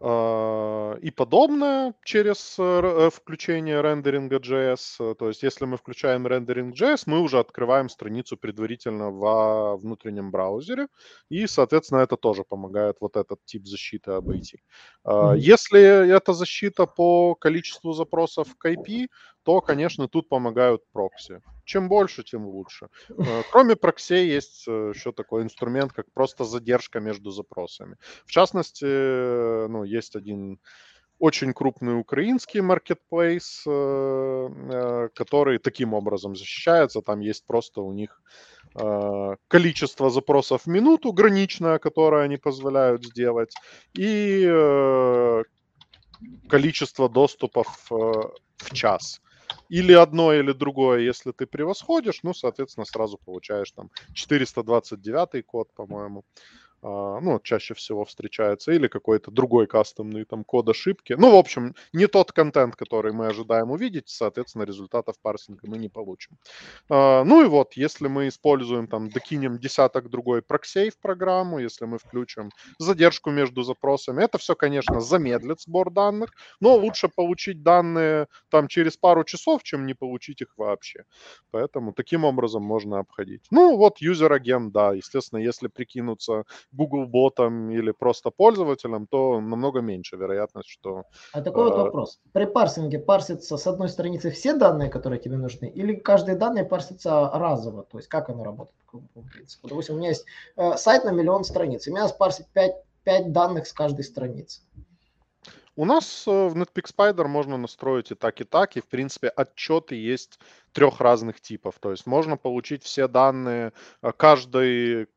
а, 0.00 0.94
и 0.94 1.12
подобное 1.12 1.94
через 2.04 2.56
э, 2.58 2.62
э, 2.62 3.10
включение 3.10 3.80
рендеринга 3.80 4.38
JS. 4.38 5.14
То 5.14 5.28
есть, 5.28 5.44
если 5.44 5.64
мы 5.64 5.76
включаем 5.76 6.26
рендеринг 6.26 6.74
JS, 6.74 7.04
мы 7.06 7.20
уже 7.20 7.38
открываем 7.38 7.88
страницу 7.88 8.36
предварительно 8.36 9.12
во 9.12 9.76
внутреннем 9.76 10.32
браузере, 10.32 10.88
и, 11.28 11.46
соответственно, 11.46 12.00
это 12.00 12.16
тоже 12.16 12.42
помогает 12.42 12.96
вот 13.00 13.16
этот 13.16 13.38
тип 13.44 13.64
защиты 13.68 14.10
обойти. 14.10 14.58
Mm-hmm. 15.06 15.38
Если 15.38 16.16
это 16.16 16.32
защита 16.32 16.86
по 16.86 17.36
количеству 17.36 17.92
запросов 17.92 18.48
к 18.58 18.68
IP, 18.68 19.06
то, 19.44 19.60
конечно, 19.60 20.08
тут 20.08 20.28
помогают 20.28 20.82
прокси. 20.92 21.40
Чем 21.64 21.88
больше, 21.88 22.22
тем 22.22 22.46
лучше. 22.46 22.88
Э, 23.08 23.42
кроме 23.50 23.76
проксей 23.76 24.28
есть 24.28 24.64
э, 24.68 24.92
еще 24.94 25.12
такой 25.12 25.42
инструмент, 25.42 25.92
как 25.92 26.06
просто 26.12 26.44
задержка 26.44 27.00
между 27.00 27.30
запросами. 27.30 27.96
В 28.26 28.30
частности, 28.30 28.84
э, 28.86 29.66
ну, 29.68 29.84
есть 29.84 30.16
один 30.16 30.58
очень 31.18 31.52
крупный 31.52 32.00
украинский 32.00 32.60
маркетплейс, 32.60 33.62
который 35.14 35.58
таким 35.58 35.94
образом 35.94 36.34
защищается. 36.34 37.00
Там 37.00 37.20
есть 37.20 37.46
просто 37.46 37.80
у 37.80 37.92
них 37.92 38.20
количество 39.46 40.10
запросов 40.10 40.62
в 40.62 40.66
минуту 40.66 41.12
граничное, 41.12 41.78
которое 41.78 42.24
они 42.24 42.38
позволяют 42.38 43.04
сделать, 43.04 43.54
и 43.96 44.50
количество 46.48 47.08
доступов 47.08 47.86
в 47.88 48.34
час 48.72 49.20
или 49.68 49.92
одно, 49.92 50.32
или 50.34 50.52
другое, 50.52 51.00
если 51.00 51.32
ты 51.32 51.46
превосходишь, 51.46 52.20
ну, 52.22 52.34
соответственно, 52.34 52.84
сразу 52.86 53.18
получаешь 53.18 53.70
там 53.72 53.90
429 54.12 55.42
код, 55.42 55.68
по-моему. 55.74 56.24
А, 56.84 57.20
ну, 57.20 57.38
чаще 57.40 57.74
всего 57.74 58.04
встречается, 58.04 58.72
или 58.72 58.88
какой-то 58.88 59.30
другой 59.30 59.68
кастомный 59.68 60.24
там 60.24 60.42
код 60.42 60.68
ошибки. 60.68 61.12
Ну, 61.16 61.30
в 61.30 61.36
общем, 61.36 61.74
не 61.92 62.08
тот 62.08 62.32
контент, 62.32 62.74
который 62.74 63.12
мы 63.12 63.28
ожидаем 63.28 63.70
увидеть, 63.70 64.08
соответственно, 64.08 64.64
результатов 64.64 65.14
парсинга 65.22 65.60
мы 65.68 65.78
не 65.78 65.88
получим. 65.88 66.36
А, 66.90 67.22
ну 67.24 67.44
и 67.44 67.48
вот, 67.48 67.74
если 67.74 68.08
мы 68.08 68.28
используем 68.28 68.88
там, 68.88 69.08
докинем 69.10 69.58
десяток 69.58 70.10
другой 70.10 70.42
проксей 70.42 70.90
в 70.90 70.98
программу, 70.98 71.60
если 71.60 71.84
мы 71.84 71.98
включим 71.98 72.50
задержку 72.78 73.30
между 73.30 73.62
запросами, 73.62 74.24
это 74.24 74.38
все, 74.38 74.56
конечно, 74.56 75.00
замедлит 75.00 75.60
сбор 75.60 75.90
данных, 75.90 76.30
но 76.60 76.74
лучше 76.76 77.08
получить 77.08 77.62
данные 77.62 78.26
там 78.50 78.66
через 78.66 78.96
пару 78.96 79.22
часов, 79.24 79.62
чем 79.62 79.86
не 79.86 79.94
получить 79.94 80.40
их 80.42 80.48
вообще. 80.56 81.04
Поэтому 81.50 81.92
таким 81.92 82.24
образом 82.24 82.62
можно 82.62 82.98
обходить. 82.98 83.42
Ну, 83.50 83.76
вот 83.76 83.98
user-agent, 83.98 84.72
да, 84.72 84.92
естественно, 84.92 85.38
если 85.40 85.68
прикинуться 85.68 86.44
Google 86.72 87.06
ботом 87.06 87.70
или 87.70 87.92
просто 87.92 88.30
пользователем, 88.30 89.06
то 89.06 89.40
намного 89.40 89.80
меньше 89.80 90.16
вероятность, 90.16 90.68
что... 90.68 91.04
А 91.32 91.42
такой 91.42 91.64
вот 91.64 91.74
э, 91.74 91.82
вопрос. 91.82 92.20
При 92.32 92.46
парсинге 92.46 92.98
парсится 92.98 93.56
с 93.56 93.66
одной 93.66 93.88
страницы 93.88 94.30
все 94.30 94.54
данные, 94.54 94.88
которые 94.88 95.20
тебе 95.20 95.36
нужны, 95.36 95.66
или 95.66 95.94
каждые 95.94 96.36
данные 96.36 96.64
парсятся 96.64 97.30
разово? 97.32 97.84
То 97.84 97.98
есть 97.98 98.08
как 98.08 98.30
оно 98.30 98.44
работает 98.44 98.76
принципу? 99.32 99.68
Допустим, 99.68 99.96
у 99.96 99.98
меня 99.98 100.08
есть 100.08 100.24
э, 100.56 100.76
сайт 100.76 101.04
на 101.04 101.10
миллион 101.10 101.44
страниц, 101.44 101.86
и 101.86 101.90
меня 101.90 102.08
спарсит 102.08 102.46
5, 102.52 102.72
5 103.04 103.32
данных 103.32 103.66
с 103.66 103.72
каждой 103.72 104.04
страницы. 104.04 104.62
У 105.76 105.84
нас 105.84 106.24
э, 106.26 106.30
в 106.30 106.56
Netpeak 106.56 106.90
Spider 106.94 107.26
можно 107.26 107.56
настроить 107.56 108.10
и 108.10 108.14
так, 108.14 108.40
и 108.40 108.44
так, 108.44 108.76
и, 108.76 108.80
в 108.80 108.86
принципе, 108.86 109.28
отчеты 109.28 109.94
есть 109.94 110.38
трех 110.72 111.00
разных 111.00 111.40
типов. 111.40 111.76
То 111.80 111.90
есть 111.90 112.06
можно 112.06 112.36
получить 112.36 112.82
все 112.82 113.08
данные, 113.08 113.72
каждый 114.16 115.08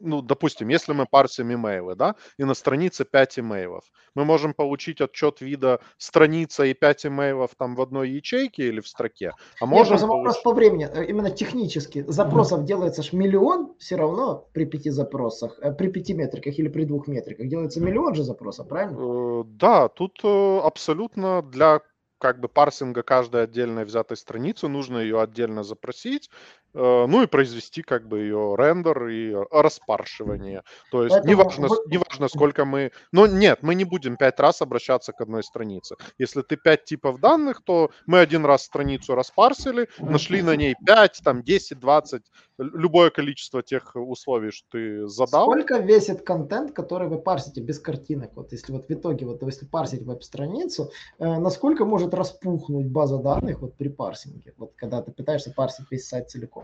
ну, 0.00 0.22
допустим, 0.22 0.68
если 0.68 0.92
мы 0.92 1.06
парсим 1.06 1.52
имейлы, 1.52 1.94
да, 1.94 2.14
и 2.38 2.44
на 2.44 2.54
странице 2.54 3.04
5 3.04 3.38
имейлов, 3.40 3.84
мы 4.14 4.24
можем 4.24 4.54
получить 4.54 5.00
отчет 5.00 5.40
вида 5.40 5.80
страница 5.98 6.64
и 6.64 6.74
5 6.74 7.06
имейлов 7.06 7.54
там 7.56 7.74
в 7.74 7.80
одной 7.80 8.10
ячейке 8.10 8.68
или 8.68 8.80
в 8.80 8.88
строке, 8.88 9.32
а 9.60 9.66
можем... 9.66 9.96
Нет, 9.96 10.02
вопрос 10.02 10.42
по 10.42 10.52
времени, 10.52 10.88
э, 10.92 11.06
именно 11.06 11.30
технически. 11.30 12.04
Запросов 12.08 12.60
mm-hmm. 12.60 12.66
делается 12.66 13.02
ж 13.02 13.12
миллион 13.12 13.74
все 13.78 13.96
равно 13.96 14.48
при 14.52 14.64
пяти 14.64 14.90
запросах, 14.90 15.58
э, 15.60 15.72
при 15.72 15.88
пяти 15.88 16.14
метриках 16.14 16.58
или 16.58 16.68
при 16.68 16.84
двух 16.84 17.06
метриках. 17.08 17.48
Делается 17.48 17.80
миллион 17.80 18.14
же 18.14 18.24
запросов, 18.24 18.68
правильно? 18.68 18.98
Э, 18.98 19.44
да, 19.46 19.88
тут 19.88 20.20
абсолютно 20.24 21.42
для 21.42 21.80
как 22.22 22.38
бы 22.38 22.48
парсинга 22.48 23.02
каждой 23.02 23.42
отдельной 23.42 23.84
взятой 23.84 24.16
страницы, 24.16 24.68
нужно 24.68 24.98
ее 24.98 25.20
отдельно 25.20 25.64
запросить, 25.64 26.30
ну 26.74 27.22
и 27.22 27.26
произвести 27.26 27.82
как 27.82 28.08
бы 28.08 28.20
ее 28.20 28.54
рендер 28.56 29.08
и 29.08 29.34
распаршивание. 29.50 30.62
То 30.90 31.04
есть 31.04 31.14
Поэтому 31.14 31.32
неважно, 31.32 31.68
вы... 31.68 31.76
неважно, 31.86 32.28
сколько 32.28 32.64
мы... 32.64 32.92
Но 33.12 33.26
нет, 33.26 33.58
мы 33.62 33.74
не 33.74 33.84
будем 33.84 34.16
пять 34.16 34.40
раз 34.40 34.62
обращаться 34.62 35.12
к 35.12 35.20
одной 35.20 35.42
странице. 35.42 35.96
Если 36.18 36.42
ты 36.42 36.56
пять 36.56 36.84
типов 36.84 37.20
данных, 37.20 37.62
то 37.64 37.90
мы 38.06 38.20
один 38.20 38.44
раз 38.44 38.64
страницу 38.64 39.14
распарсили, 39.14 39.88
нашли 39.98 40.42
на 40.42 40.56
ней 40.56 40.74
5, 40.84 41.20
там 41.24 41.42
10, 41.42 41.78
20, 41.78 42.22
любое 42.58 43.10
количество 43.10 43.62
тех 43.62 43.92
условий, 43.94 44.50
что 44.50 44.66
ты 44.72 45.08
задал. 45.08 45.50
Сколько 45.50 45.78
весит 45.78 46.22
контент, 46.22 46.72
который 46.72 47.08
вы 47.08 47.18
парсите 47.18 47.60
без 47.60 47.78
картинок? 47.78 48.30
Вот 48.34 48.52
если 48.52 48.72
вот 48.72 48.88
в 48.88 48.90
итоге, 48.92 49.26
вот 49.26 49.42
если 49.42 49.66
парсить 49.66 50.02
веб-страницу, 50.02 50.90
э, 51.18 51.38
насколько 51.38 51.84
может 51.84 52.14
распухнуть 52.14 52.86
база 52.86 53.18
данных 53.18 53.60
вот 53.60 53.76
при 53.76 53.88
парсинге? 53.88 54.54
Вот 54.56 54.72
когда 54.76 55.02
ты 55.02 55.12
пытаешься 55.12 55.52
парсить 55.52 55.86
весь 55.90 56.06
сайт 56.06 56.30
целиком? 56.30 56.61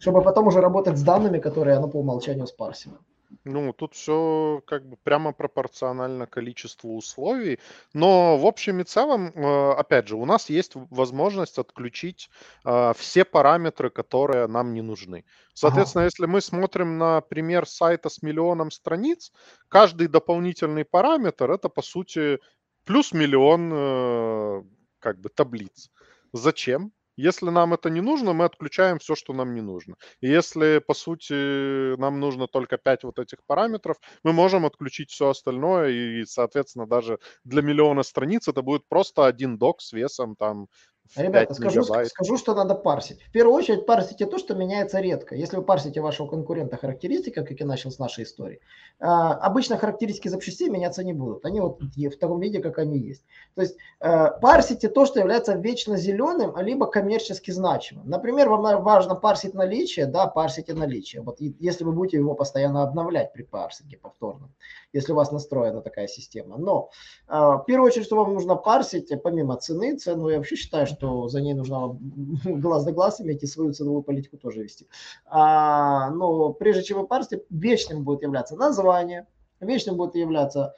Чтобы 0.00 0.22
потом 0.22 0.46
уже 0.46 0.60
работать 0.60 0.98
с 0.98 1.02
данными, 1.02 1.38
которые 1.38 1.76
оно 1.76 1.88
по 1.88 1.98
умолчанию 1.98 2.46
спарсило. 2.46 2.98
Ну, 3.44 3.72
тут 3.72 3.94
все 3.94 4.62
как 4.66 4.84
бы 4.86 4.96
прямо 4.96 5.32
пропорционально 5.32 6.26
количеству 6.26 6.96
условий. 6.96 7.58
Но 7.94 8.36
в 8.36 8.44
общем 8.44 8.80
и 8.80 8.84
целом, 8.84 9.28
э, 9.28 9.72
опять 9.72 10.08
же, 10.08 10.16
у 10.16 10.24
нас 10.24 10.50
есть 10.50 10.72
возможность 10.74 11.58
отключить 11.58 12.28
э, 12.64 12.92
все 12.96 13.24
параметры, 13.24 13.88
которые 13.90 14.46
нам 14.46 14.74
не 14.74 14.82
нужны. 14.82 15.24
Соответственно, 15.54 16.04
если 16.04 16.26
мы 16.26 16.40
смотрим 16.40 16.98
на 16.98 17.20
пример 17.20 17.66
сайта 17.66 18.08
с 18.08 18.22
миллионом 18.22 18.70
страниц, 18.70 19.32
каждый 19.68 20.08
дополнительный 20.08 20.84
параметр 20.84 21.50
это 21.50 21.68
по 21.68 21.82
сути 21.82 22.40
плюс 22.84 23.12
миллион 23.12 23.70
э, 23.72 24.62
как 24.98 25.20
бы 25.20 25.28
таблиц. 25.28 25.90
Зачем? 26.32 26.92
Если 27.20 27.50
нам 27.50 27.74
это 27.74 27.90
не 27.90 28.00
нужно, 28.00 28.32
мы 28.32 28.44
отключаем 28.46 28.98
все, 28.98 29.14
что 29.14 29.32
нам 29.32 29.54
не 29.54 29.60
нужно. 29.60 29.96
И 30.20 30.28
если, 30.28 30.78
по 30.86 30.94
сути, 30.94 31.96
нам 31.96 32.20
нужно 32.20 32.46
только 32.46 32.78
5 32.78 33.04
вот 33.04 33.18
этих 33.18 33.38
параметров, 33.46 33.96
мы 34.24 34.32
можем 34.32 34.64
отключить 34.66 35.10
все 35.10 35.28
остальное, 35.28 35.90
и, 35.90 36.24
соответственно, 36.24 36.86
даже 36.86 37.18
для 37.44 37.62
миллиона 37.62 38.02
страниц 38.02 38.48
это 38.48 38.62
будет 38.62 38.88
просто 38.88 39.26
один 39.26 39.58
док 39.58 39.80
с 39.82 39.92
весом 39.92 40.36
там 40.36 40.68
Ребята, 41.16 41.54
скажу, 41.54 41.82
скажу, 41.82 42.36
что 42.36 42.54
надо 42.54 42.76
парсить. 42.76 43.20
В 43.22 43.32
первую 43.32 43.56
очередь 43.56 43.84
парсите 43.84 44.26
то, 44.26 44.38
что 44.38 44.54
меняется 44.54 45.00
редко. 45.00 45.34
Если 45.34 45.56
вы 45.56 45.62
парсите 45.62 46.00
вашего 46.00 46.28
конкурента 46.28 46.76
характеристика, 46.76 47.44
как 47.44 47.58
я 47.58 47.66
начал 47.66 47.90
с 47.90 47.98
нашей 47.98 48.24
истории, 48.24 48.60
а, 49.00 49.34
обычно 49.34 49.76
характеристики 49.76 50.28
запчастей 50.28 50.68
меняться 50.68 51.02
не 51.02 51.12
будут. 51.12 51.44
Они 51.44 51.60
вот 51.60 51.80
в 51.80 52.18
таком 52.18 52.38
виде, 52.38 52.60
как 52.60 52.78
они 52.78 52.98
есть. 52.98 53.24
То 53.56 53.62
есть 53.62 53.76
а, 53.98 54.30
парсите 54.30 54.88
то, 54.88 55.04
что 55.04 55.18
является 55.18 55.54
вечно 55.54 55.96
зеленым, 55.96 56.56
либо 56.58 56.86
коммерчески 56.86 57.50
значимым. 57.50 58.08
Например, 58.08 58.48
вам 58.48 58.82
важно 58.82 59.16
парсить 59.16 59.54
наличие, 59.54 60.06
да, 60.06 60.28
парсите 60.28 60.74
наличие. 60.74 61.22
Вот 61.22 61.40
если 61.40 61.82
вы 61.82 61.92
будете 61.92 62.18
его 62.18 62.34
постоянно 62.34 62.84
обновлять 62.84 63.32
при 63.32 63.42
парсинге 63.42 63.98
повторном, 63.98 64.54
если 64.92 65.12
у 65.12 65.16
вас 65.16 65.32
настроена 65.32 65.80
такая 65.82 66.06
система. 66.06 66.56
Но 66.58 66.90
а, 67.26 67.58
в 67.58 67.64
первую 67.64 67.88
очередь, 67.88 68.06
что 68.06 68.16
вам 68.16 68.34
нужно 68.34 68.56
парсить, 68.56 69.12
помимо 69.22 69.56
цены, 69.56 69.96
цену 69.96 70.28
я 70.28 70.38
вообще 70.38 70.56
считаю, 70.56 70.86
что 70.86 71.28
за 71.28 71.40
ней 71.40 71.54
нужно 71.54 71.98
глаз 72.44 72.84
да 72.84 72.92
глаз 72.92 73.20
иметь 73.20 73.42
и 73.42 73.46
свою 73.46 73.72
ценовую 73.72 74.02
политику 74.02 74.36
тоже 74.36 74.62
вести. 74.62 74.86
А, 75.26 76.10
но 76.10 76.52
прежде 76.52 76.82
чем 76.82 77.00
вы 77.00 77.06
парсите, 77.06 77.44
вечным 77.50 78.04
будет 78.04 78.22
являться 78.22 78.56
название, 78.56 79.26
вечным 79.60 79.96
будет 79.96 80.14
являться 80.14 80.74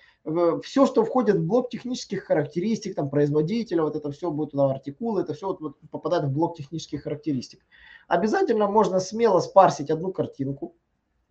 все, 0.63 0.87
что 0.87 1.05
входит 1.05 1.37
в 1.37 1.47
блок 1.47 1.71
технических 1.71 2.25
характеристик, 2.25 2.95
там, 2.95 3.11
производителя, 3.11 3.83
вот 3.83 3.97
это 3.97 4.11
все 4.13 4.31
будет 4.31 4.53
туда, 4.53 4.71
артикулы, 4.71 5.23
это 5.23 5.35
все 5.35 5.49
вот, 5.49 5.61
вот 5.61 5.77
попадает 5.91 6.25
в 6.25 6.33
блок 6.33 6.57
технических 6.57 7.03
характеристик. 7.03 7.61
Обязательно 8.07 8.69
можно 8.69 9.01
смело 9.01 9.41
спарсить 9.41 9.91
одну 9.91 10.13
картинку, 10.13 10.77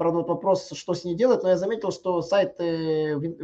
Правда, 0.01 0.17
вот 0.17 0.29
вопрос, 0.29 0.71
что 0.73 0.95
с 0.95 1.03
ней 1.03 1.13
делать, 1.13 1.43
но 1.43 1.49
я 1.49 1.57
заметил, 1.57 1.91
что 1.91 2.23
сайты, 2.23 3.37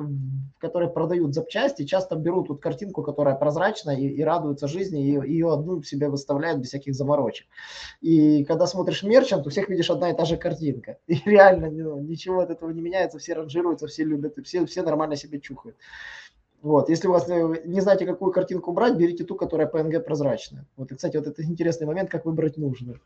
которые 0.57 0.89
продают 0.89 1.35
запчасти, 1.35 1.85
часто 1.85 2.15
берут 2.15 2.49
вот 2.49 2.61
картинку, 2.61 3.03
которая 3.03 3.35
прозрачная 3.35 3.95
и, 3.95 4.07
и 4.07 4.23
радуются 4.23 4.67
жизни, 4.67 5.05
и 5.05 5.29
ее 5.31 5.53
одну 5.53 5.83
себе 5.83 6.09
выставляют 6.09 6.59
без 6.59 6.69
всяких 6.69 6.95
заморочек. 6.95 7.45
И 8.01 8.43
когда 8.45 8.65
смотришь 8.65 9.03
мерчант, 9.03 9.45
у 9.45 9.51
всех 9.51 9.69
видишь 9.69 9.91
одна 9.91 10.09
и 10.09 10.17
та 10.17 10.25
же 10.25 10.35
картинка. 10.35 10.97
И 11.07 11.21
реально 11.25 11.69
ну, 11.69 12.01
ничего 12.01 12.39
от 12.39 12.49
этого 12.49 12.71
не 12.71 12.81
меняется, 12.81 13.19
все 13.19 13.35
ранжируются, 13.35 13.85
все 13.85 14.03
любят, 14.03 14.33
все, 14.43 14.65
все 14.65 14.81
нормально 14.81 15.15
себе 15.15 15.39
чухают. 15.39 15.77
Вот, 16.63 16.89
если 16.89 17.07
у 17.07 17.11
вас 17.11 17.29
э, 17.29 17.61
не 17.65 17.81
знаете, 17.81 18.07
какую 18.07 18.31
картинку 18.31 18.71
брать, 18.71 18.97
берите 18.97 19.23
ту, 19.25 19.35
которая 19.35 19.69
PNG 19.69 19.99
прозрачная. 19.99 20.65
Вот, 20.75 20.91
и, 20.91 20.95
кстати, 20.95 21.17
вот 21.17 21.27
это 21.27 21.43
интересный 21.43 21.85
момент, 21.85 22.09
как 22.09 22.25
выбрать 22.25 22.57
нужную. 22.57 22.99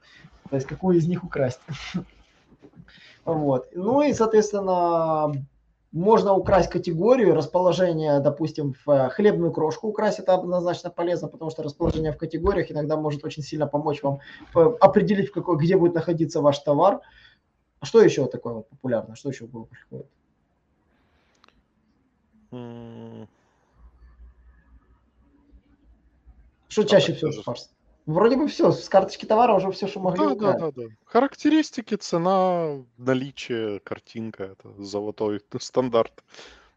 То 0.49 0.55
есть, 0.55 0.67
какую 0.67 0.97
из 0.97 1.05
них 1.05 1.25
украсть. 1.25 1.59
Вот. 3.25 3.67
Ну 3.73 4.01
и, 4.01 4.13
соответственно, 4.13 5.31
можно 5.91 6.33
украсть 6.33 6.69
категорию, 6.69 7.35
расположение, 7.35 8.19
допустим, 8.19 8.73
в 8.85 8.89
э, 8.89 9.09
хлебную 9.09 9.51
крошку 9.51 9.89
украсть, 9.89 10.19
это 10.19 10.33
однозначно 10.33 10.89
полезно, 10.89 11.27
потому 11.27 11.51
что 11.51 11.63
расположение 11.63 12.13
в 12.13 12.17
категориях 12.17 12.71
иногда 12.71 12.97
может 12.97 13.23
очень 13.25 13.43
сильно 13.43 13.67
помочь 13.67 14.01
вам 14.01 14.19
определить, 14.53 15.29
в 15.29 15.33
какой, 15.33 15.57
где 15.57 15.77
будет 15.77 15.93
находиться 15.93 16.41
ваш 16.41 16.59
товар. 16.59 17.01
Что 17.83 18.01
еще 18.01 18.25
такое 18.27 18.53
вот 18.53 18.69
популярно? 18.69 19.15
Что 19.15 19.29
еще 19.29 19.45
было 19.45 19.65
приходит? 19.65 20.07
Что 26.67 26.83
чаще 26.83 27.13
всего 27.13 27.31
фарс? 27.43 27.69
Вроде 28.05 28.35
бы 28.35 28.47
все, 28.47 28.71
с 28.71 28.89
карточки 28.89 29.25
товара 29.25 29.53
уже 29.53 29.71
все, 29.71 29.87
что 29.87 29.99
могли 29.99 30.25
Да, 30.27 30.35
да, 30.35 30.53
да, 30.57 30.71
да. 30.75 30.83
Характеристики, 31.05 31.95
цена, 31.95 32.83
наличие, 32.97 33.79
картинка, 33.79 34.43
это 34.43 34.81
золотой 34.81 35.41
стандарт. 35.59 36.23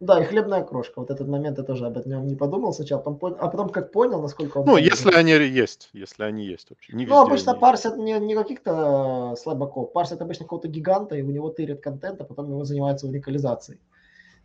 Да, 0.00 0.20
и 0.20 0.24
хлебная 0.24 0.62
крошка. 0.62 1.00
Вот 1.00 1.10
этот 1.10 1.28
момент 1.28 1.56
я 1.56 1.64
тоже 1.64 1.86
об 1.86 1.96
этом 1.96 2.26
не 2.26 2.34
подумал 2.34 2.74
сначала, 2.74 2.98
потом 2.98 3.16
понял, 3.16 3.36
а 3.40 3.48
потом 3.48 3.70
как 3.70 3.90
понял, 3.90 4.20
насколько 4.20 4.58
он... 4.58 4.66
Ну, 4.66 4.76
если 4.76 5.14
они 5.14 5.32
есть, 5.32 5.88
если 5.92 6.24
они 6.24 6.44
есть 6.44 6.68
вообще. 6.68 6.92
Не 6.94 7.06
ну, 7.06 7.20
обычно 7.20 7.52
они... 7.52 7.60
парсят 7.60 7.96
не, 7.96 8.18
не 8.18 8.34
каких-то 8.34 9.34
слабаков, 9.40 9.92
парсят 9.92 10.20
обычно 10.20 10.44
какого-то 10.44 10.68
гиганта, 10.68 11.14
и 11.16 11.22
у 11.22 11.30
него 11.30 11.48
тырят 11.48 11.80
контент, 11.80 12.20
а 12.20 12.24
потом 12.24 12.50
его 12.50 12.64
занимаются 12.64 13.06
уникализацией. 13.06 13.78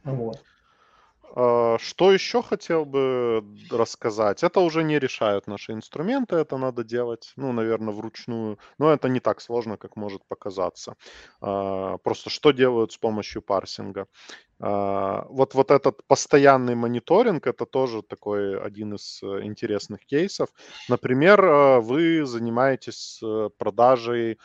Вот. 0.05 0.39
А, 1.35 1.77
что 1.79 2.11
еще 2.11 2.41
хотел 2.41 2.85
бы 2.85 3.43
рассказать? 3.69 4.43
Это 4.43 4.59
уже 4.61 4.83
не 4.83 4.99
решают 4.99 5.47
наши 5.47 5.73
инструменты, 5.73 6.35
это 6.35 6.57
надо 6.57 6.83
делать, 6.83 7.33
ну, 7.35 7.51
наверное, 7.51 7.93
вручную. 7.93 8.57
Но 8.77 8.91
это 8.91 9.09
не 9.09 9.19
так 9.19 9.41
сложно, 9.41 9.77
как 9.77 9.95
может 9.95 10.25
показаться. 10.27 10.95
А, 11.41 11.97
просто 11.99 12.29
что 12.29 12.51
делают 12.51 12.91
с 12.93 12.97
помощью 12.97 13.41
парсинга? 13.41 14.07
А, 14.61 15.25
вот, 15.29 15.53
вот 15.53 15.71
этот 15.71 16.05
постоянный 16.07 16.75
мониторинг, 16.75 17.47
это 17.47 17.65
тоже 17.65 18.01
такой 18.01 18.59
один 18.59 18.95
из 18.95 19.23
э, 19.23 19.43
интересных 19.43 20.05
кейсов. 20.05 20.49
Например, 20.89 21.43
э, 21.43 21.79
вы 21.79 22.25
занимаетесь 22.25 23.21
э, 23.23 23.49
продажей 23.57 24.37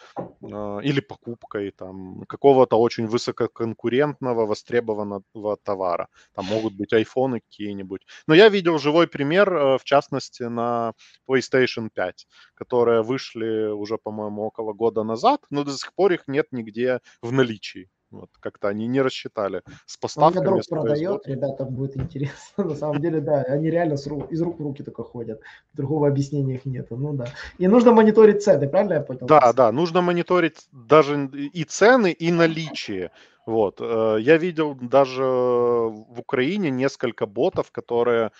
или 0.82 1.00
покупкой 1.00 1.70
там, 1.72 2.24
какого-то 2.28 2.76
очень 2.76 3.06
высококонкурентного, 3.06 4.46
востребованного 4.46 5.56
товара. 5.62 6.08
Там 6.34 6.44
могут 6.46 6.74
быть 6.74 6.92
айфоны 6.92 7.40
какие-нибудь. 7.40 8.02
Но 8.26 8.34
я 8.34 8.48
видел 8.48 8.78
живой 8.78 9.08
пример, 9.08 9.78
в 9.78 9.84
частности, 9.84 10.44
на 10.44 10.92
PlayStation 11.28 11.88
5, 11.92 12.26
которые 12.54 13.02
вышли 13.02 13.72
уже, 13.72 13.98
по-моему, 13.98 14.42
около 14.42 14.72
года 14.72 15.02
назад, 15.02 15.40
но 15.50 15.64
до 15.64 15.72
сих 15.72 15.94
пор 15.94 16.12
их 16.12 16.28
нет 16.28 16.46
нигде 16.52 17.00
в 17.22 17.32
наличии. 17.32 17.88
Вот 18.20 18.30
как-то 18.40 18.68
они 18.68 18.86
не 18.86 19.02
рассчитали 19.02 19.62
с 19.86 19.96
поставками. 19.96 20.38
У 20.38 20.42
меня 20.42 20.62
друг 20.62 20.68
продает, 20.68 21.26
ребятам 21.26 21.68
будет 21.74 21.96
интересно. 21.96 22.64
На 22.64 22.74
самом 22.74 23.00
деле, 23.00 23.20
да, 23.20 23.42
они 23.42 23.70
реально 23.70 23.96
с 23.96 24.06
рук, 24.06 24.30
из 24.32 24.40
рук 24.42 24.58
в 24.58 24.62
руки 24.62 24.82
только 24.82 25.02
ходят. 25.02 25.40
Другого 25.72 26.08
объяснения 26.08 26.54
их 26.54 26.64
нет. 26.64 26.90
Ну 26.90 27.12
да. 27.12 27.26
И 27.58 27.68
нужно 27.68 27.92
мониторить 27.92 28.42
цены, 28.42 28.68
правильно 28.68 28.94
я 28.94 29.00
понял? 29.00 29.26
Да, 29.26 29.52
да, 29.52 29.72
нужно 29.72 30.02
мониторить 30.02 30.66
даже 30.72 31.26
и 31.26 31.64
цены, 31.64 32.12
и 32.12 32.32
наличие. 32.32 33.10
Вот. 33.46 33.80
Э, 33.80 34.16
я 34.20 34.36
видел 34.36 34.74
даже 34.74 35.24
в 35.24 36.18
Украине 36.18 36.70
несколько 36.70 37.26
ботов, 37.26 37.70
которые 37.70 38.30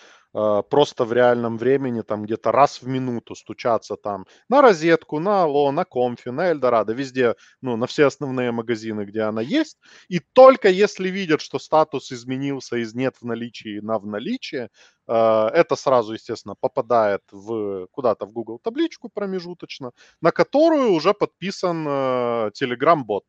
просто 0.70 1.04
в 1.04 1.12
реальном 1.12 1.58
времени 1.58 2.02
там 2.02 2.24
где-то 2.24 2.52
раз 2.52 2.82
в 2.82 2.88
минуту 2.88 3.34
стучаться 3.34 3.96
там 3.96 4.26
на 4.48 4.62
розетку, 4.62 5.20
на 5.20 5.44
Алло, 5.44 5.70
на 5.72 5.84
Комфи, 5.84 6.30
на 6.30 6.50
Эльдорадо, 6.50 6.92
везде, 6.92 7.34
ну, 7.62 7.76
на 7.76 7.86
все 7.86 8.06
основные 8.06 8.50
магазины, 8.50 9.04
где 9.04 9.22
она 9.22 9.42
есть. 9.42 9.78
И 10.08 10.18
только 10.18 10.68
если 10.68 11.08
видят, 11.08 11.40
что 11.40 11.58
статус 11.58 12.12
изменился 12.12 12.76
из 12.76 12.94
нет 12.94 13.16
в 13.20 13.24
наличии 13.24 13.80
на 13.80 13.98
в 13.98 14.06
наличии, 14.06 14.68
э, 15.06 15.12
это 15.54 15.76
сразу, 15.76 16.14
естественно, 16.14 16.56
попадает 16.60 17.22
в, 17.30 17.86
куда-то 17.92 18.26
в 18.26 18.32
Google 18.32 18.58
табличку 18.58 19.08
промежуточно, 19.08 19.92
на 20.20 20.32
которую 20.32 20.92
уже 20.92 21.14
подписан 21.14 21.86
Telegram-бот. 21.86 23.24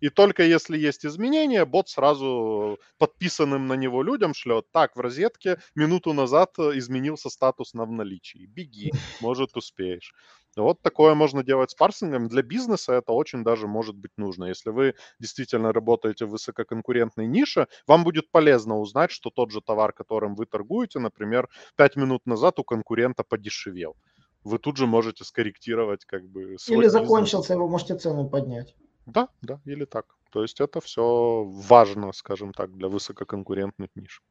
И 0.00 0.08
только 0.08 0.42
если 0.42 0.78
есть 0.78 1.04
изменения, 1.04 1.64
бот 1.64 1.88
сразу 1.88 2.78
подписанным 2.98 3.66
на 3.66 3.74
него 3.74 4.02
людям 4.02 4.34
шлет. 4.34 4.66
Так, 4.72 4.96
в 4.96 5.00
розетке 5.00 5.58
минуту 5.74 6.12
назад 6.12 6.50
э, 6.58 6.78
изменился 6.78 7.28
статус 7.28 7.74
на 7.74 7.84
в 7.84 7.92
наличии. 7.92 8.46
Беги, 8.46 8.92
может 9.20 9.56
успеешь. 9.56 10.14
Вот 10.56 10.82
такое 10.82 11.14
можно 11.14 11.44
делать 11.44 11.70
с 11.70 11.74
парсингом. 11.74 12.28
Для 12.28 12.42
бизнеса 12.42 12.94
это 12.94 13.12
очень 13.12 13.44
даже 13.44 13.68
может 13.68 13.94
быть 13.94 14.12
нужно. 14.16 14.46
Если 14.46 14.70
вы 14.70 14.94
действительно 15.20 15.72
работаете 15.72 16.24
в 16.24 16.30
высококонкурентной 16.30 17.26
нише, 17.26 17.68
вам 17.86 18.02
будет 18.02 18.30
полезно 18.30 18.78
узнать, 18.78 19.12
что 19.12 19.30
тот 19.30 19.52
же 19.52 19.60
товар, 19.60 19.92
которым 19.92 20.34
вы 20.34 20.46
торгуете, 20.46 20.98
например, 20.98 21.48
5 21.76 21.96
минут 21.96 22.26
назад 22.26 22.58
у 22.58 22.64
конкурента 22.64 23.22
подешевел. 23.22 23.96
Вы 24.42 24.58
тут 24.58 24.76
же 24.76 24.86
можете 24.86 25.24
скорректировать 25.24 26.04
как 26.04 26.26
бы 26.26 26.58
свой 26.58 26.84
Или 26.84 26.88
бизнес. 26.88 27.02
закончился, 27.02 27.56
вы 27.56 27.68
можете 27.68 27.96
цену 27.96 28.28
поднять. 28.28 28.74
Да, 29.16 29.28
да, 29.42 29.60
или 29.64 29.84
так. 29.84 30.16
То 30.30 30.42
есть 30.42 30.60
это 30.60 30.80
все 30.80 31.44
важно, 31.44 32.12
скажем 32.12 32.52
так, 32.54 32.72
для 32.76 32.88
высококонкурентных 32.88 33.90
ниш. 33.94 34.22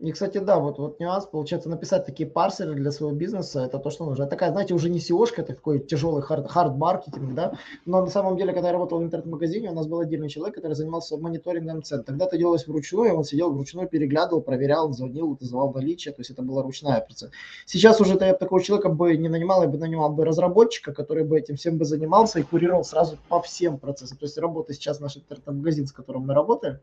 И, 0.00 0.12
кстати, 0.12 0.38
да, 0.38 0.60
вот, 0.60 0.78
вот 0.78 1.00
нюанс, 1.00 1.26
получается, 1.26 1.68
написать 1.68 2.06
такие 2.06 2.28
парсеры 2.28 2.74
для 2.74 2.92
своего 2.92 3.16
бизнеса, 3.16 3.64
это 3.64 3.80
то, 3.80 3.90
что 3.90 4.04
нужно. 4.04 4.22
Это 4.22 4.30
такая, 4.30 4.52
знаете, 4.52 4.72
уже 4.72 4.90
не 4.90 5.00
seo 5.00 5.26
это 5.36 5.54
такой 5.54 5.80
тяжелый 5.80 6.22
хард, 6.22 6.48
хард-маркетинг, 6.48 7.34
да, 7.34 7.54
но 7.84 8.02
на 8.02 8.06
самом 8.06 8.36
деле, 8.36 8.52
когда 8.52 8.68
я 8.68 8.74
работал 8.74 9.00
в 9.00 9.02
интернет-магазине, 9.02 9.70
у 9.70 9.74
нас 9.74 9.88
был 9.88 9.98
отдельный 9.98 10.28
человек, 10.28 10.54
который 10.54 10.74
занимался 10.74 11.16
мониторингом 11.16 11.82
цен. 11.82 12.04
Тогда 12.04 12.26
это 12.26 12.38
делалось 12.38 12.68
вручную, 12.68 13.12
он 13.16 13.24
сидел 13.24 13.52
вручную, 13.52 13.88
переглядывал, 13.88 14.40
проверял, 14.40 14.92
звонил, 14.92 15.36
вызывал 15.40 15.72
наличие, 15.72 16.14
то 16.14 16.20
есть 16.20 16.30
это 16.30 16.42
была 16.42 16.62
ручная 16.62 17.00
процесс. 17.00 17.32
Сейчас 17.66 18.00
уже 18.00 18.16
я 18.20 18.34
такого 18.34 18.62
человека 18.62 18.90
бы 18.90 19.16
не 19.16 19.28
нанимал, 19.28 19.62
я 19.62 19.68
бы 19.68 19.78
нанимал 19.78 20.10
бы 20.10 20.24
разработчика, 20.24 20.92
который 20.92 21.24
бы 21.24 21.36
этим 21.36 21.56
всем 21.56 21.76
бы 21.76 21.84
занимался 21.84 22.38
и 22.38 22.44
курировал 22.44 22.84
сразу 22.84 23.18
по 23.28 23.42
всем 23.42 23.78
процессам. 23.78 24.16
То 24.18 24.26
есть 24.26 24.38
работа 24.38 24.74
сейчас 24.74 25.00
наш 25.00 25.16
интернет-магазин, 25.16 25.88
с 25.88 25.92
которым 25.92 26.26
мы 26.26 26.34
работаем, 26.34 26.78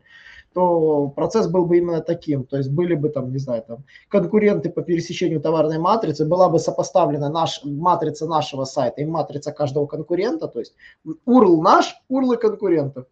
то 0.52 1.08
процесс 1.08 1.48
был 1.48 1.66
бы 1.66 1.78
именно 1.78 2.00
таким. 2.00 2.44
То 2.44 2.56
есть 2.56 2.70
были 2.70 2.94
бы 2.94 3.05
там, 3.10 3.32
не 3.32 3.38
знаю, 3.38 3.62
там 3.62 3.84
конкуренты 4.08 4.70
по 4.70 4.82
пересечению 4.82 5.40
товарной 5.40 5.78
матрицы, 5.78 6.24
была 6.24 6.48
бы 6.48 6.58
сопоставлена 6.58 7.28
наш, 7.28 7.60
матрица 7.64 8.26
нашего 8.26 8.64
сайта 8.64 9.00
и 9.00 9.04
матрица 9.04 9.52
каждого 9.52 9.86
конкурента, 9.86 10.48
то 10.48 10.58
есть 10.58 10.74
URL 11.04 11.60
наш, 11.60 11.96
URL 12.10 12.36
конкурентов. 12.36 13.06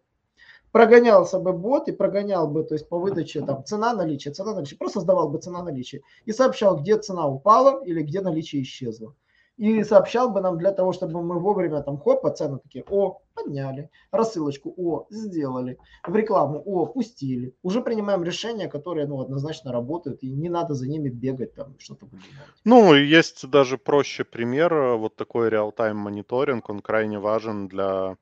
Прогонялся 0.71 1.39
бы 1.39 1.53
бот 1.53 1.87
и 1.87 1.93
прогонял 1.93 2.47
бы, 2.47 2.63
то 2.63 2.75
есть 2.75 2.89
по 2.89 2.99
выдаче 2.99 3.41
там 3.41 3.63
цена 3.63 3.93
наличия, 3.93 4.31
цена 4.31 4.53
наличия, 4.53 4.75
просто 4.75 4.99
сдавал 4.99 5.29
бы 5.29 5.39
цена 5.39 5.63
наличия 5.63 6.01
и 6.25 6.33
сообщал, 6.33 6.77
где 6.77 6.97
цена 6.97 7.27
упала 7.27 7.81
или 7.85 8.01
где 8.01 8.19
наличие 8.19 8.61
исчезло 8.63 9.15
и 9.57 9.83
сообщал 9.83 10.29
бы 10.29 10.41
нам 10.41 10.57
для 10.57 10.71
того, 10.71 10.91
чтобы 10.91 11.21
мы 11.21 11.39
вовремя 11.39 11.81
там 11.81 11.97
хоп, 11.97 12.25
цены 12.35 12.59
такие, 12.59 12.83
о, 12.89 13.21
подняли, 13.33 13.89
рассылочку, 14.11 14.73
о, 14.77 15.05
сделали, 15.09 15.77
в 16.05 16.15
рекламу, 16.15 16.61
о, 16.65 16.85
пустили. 16.85 17.53
Уже 17.63 17.81
принимаем 17.81 18.23
решения, 18.23 18.67
которые, 18.67 19.07
ну, 19.07 19.21
однозначно 19.21 19.71
работают, 19.71 20.23
и 20.23 20.29
не 20.29 20.49
надо 20.49 20.73
за 20.73 20.87
ними 20.87 21.09
бегать 21.09 21.53
там, 21.55 21.75
что-то 21.79 22.05
выдумывать. 22.05 22.33
Ну, 22.65 22.93
есть 22.93 23.49
даже 23.49 23.77
проще 23.77 24.23
пример, 24.23 24.97
вот 24.97 25.15
такой 25.15 25.49
реал-тайм 25.49 25.97
мониторинг, 25.97 26.69
он 26.69 26.81
крайне 26.81 27.19
важен 27.19 27.67
для 27.67 28.17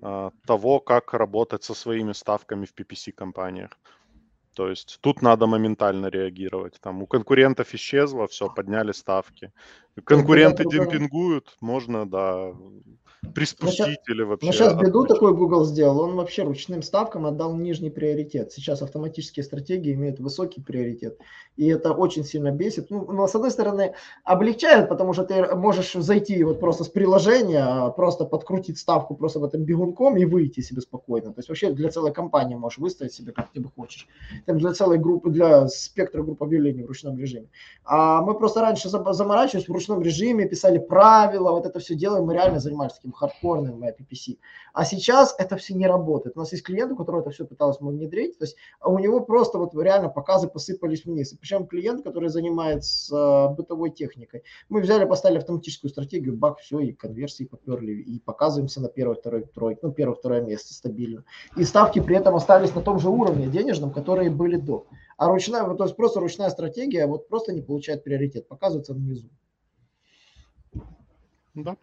э, 0.00 0.30
того, 0.46 0.80
как 0.80 1.14
работать 1.14 1.62
со 1.62 1.74
своими 1.74 2.12
ставками 2.12 2.66
в 2.66 2.74
PPC-компаниях. 2.74 3.70
То 4.54 4.68
есть 4.68 4.98
тут 5.00 5.22
надо 5.22 5.46
моментально 5.46 6.06
реагировать. 6.06 6.78
Там 6.80 7.02
у 7.02 7.06
конкурентов 7.06 7.74
исчезло, 7.74 8.26
все, 8.26 8.48
подняли 8.48 8.92
ставки. 8.92 9.52
Конкуренты 10.04 10.64
демпингуют, 10.64 11.56
можно, 11.60 12.08
да, 12.08 12.52
или 13.24 14.22
вообще... 14.22 14.46
Но 14.46 14.52
сейчас 14.52 14.74
беду 14.74 15.06
такой 15.06 15.34
Google 15.34 15.64
сделал, 15.64 16.00
он 16.00 16.16
вообще 16.16 16.42
ручным 16.42 16.82
ставкам 16.82 17.26
отдал 17.26 17.56
нижний 17.56 17.90
приоритет. 17.90 18.52
Сейчас 18.52 18.82
автоматические 18.82 19.44
стратегии 19.44 19.94
имеют 19.94 20.20
высокий 20.20 20.60
приоритет, 20.60 21.18
и 21.56 21.66
это 21.68 21.92
очень 21.92 22.24
сильно 22.24 22.50
бесит. 22.50 22.90
Ну, 22.90 23.10
но 23.10 23.26
с 23.26 23.34
одной 23.34 23.50
стороны 23.50 23.94
облегчает, 24.24 24.88
потому 24.88 25.12
что 25.12 25.24
ты 25.24 25.54
можешь 25.54 25.92
зайти 25.92 26.42
вот 26.44 26.60
просто 26.60 26.84
с 26.84 26.88
приложения, 26.88 27.90
просто 27.90 28.24
подкрутить 28.24 28.78
ставку 28.78 29.14
просто 29.14 29.38
в 29.38 29.44
этом 29.44 29.64
бегунком 29.64 30.16
и 30.16 30.24
выйти 30.24 30.60
себе 30.60 30.80
спокойно. 30.80 31.32
То 31.32 31.38
есть 31.38 31.48
вообще 31.48 31.72
для 31.72 31.90
целой 31.90 32.12
компании 32.12 32.56
можешь 32.56 32.78
выставить 32.78 33.14
себе 33.14 33.32
как 33.32 33.52
тебе 33.52 33.68
хочешь. 33.74 34.08
Там 34.46 34.58
для 34.58 34.72
целой 34.72 34.98
группы, 34.98 35.30
для 35.30 35.68
спектра 35.68 36.22
групп 36.22 36.42
объявлений 36.42 36.82
в 36.82 36.86
ручном 36.86 37.16
режиме. 37.18 37.48
А 37.84 38.20
мы 38.20 38.34
просто 38.34 38.60
раньше 38.60 38.88
заморачивались 38.88 39.68
в 39.68 39.72
ручном 39.72 40.02
режиме, 40.02 40.48
писали 40.48 40.78
правила, 40.78 41.52
вот 41.52 41.66
это 41.66 41.78
все 41.78 41.94
делаем, 41.94 42.24
мы 42.24 42.34
реально 42.34 42.58
занимались 42.58 42.94
таким 42.94 43.11
хардкорным 43.12 43.82
PPC. 43.82 44.38
А 44.72 44.84
сейчас 44.84 45.34
это 45.38 45.56
все 45.56 45.74
не 45.74 45.86
работает. 45.86 46.36
У 46.36 46.40
нас 46.40 46.52
есть 46.52 46.64
клиент, 46.64 46.92
у 46.92 46.96
которого 46.96 47.20
это 47.20 47.30
все 47.30 47.44
пыталось 47.44 47.78
внедрить, 47.80 48.38
то 48.38 48.44
есть 48.44 48.56
а 48.80 48.90
у 48.90 48.98
него 48.98 49.20
просто 49.20 49.58
вот 49.58 49.74
реально 49.74 50.08
показы 50.08 50.48
посыпались 50.48 51.04
вниз. 51.04 51.32
И 51.32 51.36
причем 51.36 51.66
клиент, 51.66 52.02
который 52.04 52.28
занимается 52.28 53.48
бытовой 53.56 53.90
техникой. 53.90 54.42
Мы 54.68 54.80
взяли, 54.80 55.04
поставили 55.04 55.38
автоматическую 55.38 55.90
стратегию, 55.90 56.36
бак, 56.36 56.58
все, 56.58 56.80
и 56.80 56.92
конверсии 56.92 57.44
поперли, 57.44 57.92
и 57.92 58.18
показываемся 58.18 58.80
на 58.80 58.88
первое, 58.88 59.16
второе, 59.16 59.42
тройке, 59.42 59.80
ну, 59.82 59.92
первое, 59.92 60.16
второе 60.16 60.42
место 60.42 60.74
стабильно. 60.74 61.24
И 61.56 61.64
ставки 61.64 62.00
при 62.00 62.16
этом 62.16 62.34
остались 62.34 62.74
на 62.74 62.82
том 62.82 62.98
же 62.98 63.08
уровне 63.08 63.46
денежном, 63.46 63.92
которые 63.92 64.30
были 64.30 64.56
до. 64.56 64.86
А 65.16 65.28
ручная, 65.28 65.62
то 65.74 65.84
есть 65.84 65.96
просто 65.96 66.20
ручная 66.20 66.50
стратегия 66.50 67.06
вот 67.06 67.28
просто 67.28 67.52
не 67.52 67.62
получает 67.62 68.04
приоритет, 68.04 68.48
показывается 68.48 68.94
внизу. 68.94 69.28
Да. 71.54 71.76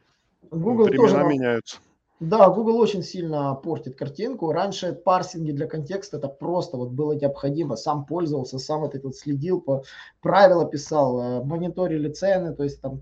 Google 0.51 0.85
Времена 0.85 1.07
тоже 1.07 1.23
меняются. 1.25 1.77
Да, 2.19 2.49
Google 2.49 2.77
очень 2.79 3.01
сильно 3.01 3.55
портит 3.55 3.95
картинку. 3.95 4.51
Раньше 4.51 4.91
парсинги 4.91 5.53
для 5.53 5.67
контекста 5.67 6.17
это 6.17 6.27
просто 6.27 6.75
вот 6.75 6.89
было 6.89 7.13
необходимо. 7.13 7.77
Сам 7.77 8.05
пользовался, 8.05 8.59
сам 8.59 8.81
вот 8.81 8.93
этот 8.93 9.15
следил, 9.15 9.61
по 9.61 9.83
правила 10.19 10.65
писал, 10.65 11.21
э, 11.21 11.43
мониторили 11.45 12.09
цены, 12.09 12.53
то 12.53 12.63
есть 12.63 12.81
там 12.81 13.01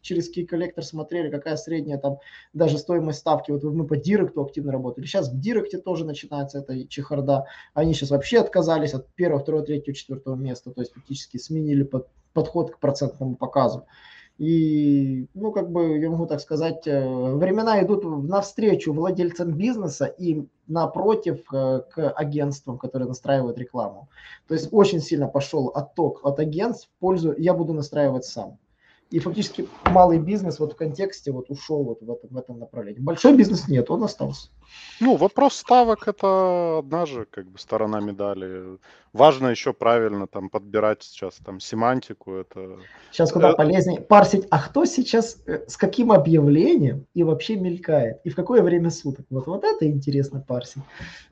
через 0.00 0.34
key 0.34 0.46
коллектор 0.46 0.82
смотрели, 0.82 1.30
какая 1.30 1.56
средняя 1.56 1.98
там 1.98 2.20
даже 2.54 2.78
стоимость 2.78 3.18
ставки. 3.18 3.50
Вот 3.50 3.62
мы 3.64 3.86
по 3.86 3.96
директу 3.96 4.42
активно 4.42 4.72
работали. 4.72 5.04
Сейчас 5.04 5.30
в 5.30 5.38
директе 5.38 5.76
тоже 5.76 6.06
начинается 6.06 6.60
эта 6.60 6.88
чехарда. 6.88 7.44
Они 7.74 7.92
сейчас 7.92 8.10
вообще 8.10 8.38
отказались 8.38 8.94
от 8.94 9.08
первого, 9.08 9.42
второго, 9.42 9.62
третьего, 9.62 9.94
четвертого 9.94 10.36
места, 10.36 10.70
то 10.70 10.80
есть 10.80 10.94
фактически 10.94 11.36
сменили 11.36 11.82
под, 11.82 12.08
подход 12.32 12.70
к 12.70 12.78
процентному 12.78 13.36
показу. 13.36 13.84
И, 14.38 15.28
ну, 15.34 15.52
как 15.52 15.70
бы, 15.70 15.98
я 15.98 16.10
могу 16.10 16.26
так 16.26 16.40
сказать, 16.40 16.86
э, 16.86 17.34
времена 17.34 17.80
идут 17.82 18.04
навстречу 18.04 18.92
владельцам 18.92 19.52
бизнеса 19.52 20.06
и 20.06 20.44
напротив 20.66 21.44
э, 21.52 21.82
к 21.88 22.10
агентствам, 22.10 22.76
которые 22.78 23.06
настраивают 23.06 23.58
рекламу. 23.58 24.08
То 24.48 24.54
есть 24.54 24.68
очень 24.72 25.00
сильно 25.00 25.28
пошел 25.28 25.68
отток 25.68 26.20
от 26.24 26.40
агентств 26.40 26.88
в 26.88 27.00
пользу 27.00 27.32
«я 27.38 27.54
буду 27.54 27.74
настраивать 27.74 28.24
сам». 28.24 28.58
И 29.10 29.20
фактически 29.20 29.68
малый 29.84 30.18
бизнес 30.18 30.58
вот 30.58 30.72
в 30.72 30.76
контексте 30.76 31.30
вот 31.30 31.48
ушел 31.48 31.84
вот 31.84 32.00
в 32.02 32.10
этом, 32.10 32.30
в 32.30 32.36
этом 32.36 32.58
направлении. 32.58 32.98
Большой 32.98 33.36
бизнес 33.36 33.68
нет, 33.68 33.88
он 33.88 34.02
остался. 34.02 34.48
Ну, 35.00 35.16
вопрос 35.16 35.54
ставок 35.54 36.08
это 36.08 36.78
одна 36.78 37.06
же 37.06 37.26
как 37.30 37.46
бы 37.46 37.58
сторона 37.58 38.00
медали. 38.00 38.78
Важно 39.12 39.48
еще 39.48 39.72
правильно 39.72 40.26
там 40.26 40.50
подбирать 40.50 41.02
сейчас 41.02 41.36
там 41.36 41.60
семантику. 41.60 42.34
Это... 42.34 42.78
Сейчас 43.12 43.32
куда 43.32 43.48
это... 43.48 43.56
полезнее 43.56 44.00
парсить, 44.00 44.46
а 44.50 44.60
кто 44.60 44.84
сейчас 44.84 45.40
э, 45.46 45.64
с 45.68 45.76
каким 45.76 46.10
объявлением 46.10 47.06
и 47.14 47.22
вообще 47.22 47.56
мелькает, 47.56 48.20
и 48.24 48.30
в 48.30 48.36
какое 48.36 48.62
время 48.62 48.90
суток. 48.90 49.26
Вот, 49.30 49.46
вот 49.46 49.64
это 49.64 49.86
интересно 49.86 50.40
парсить. 50.40 50.82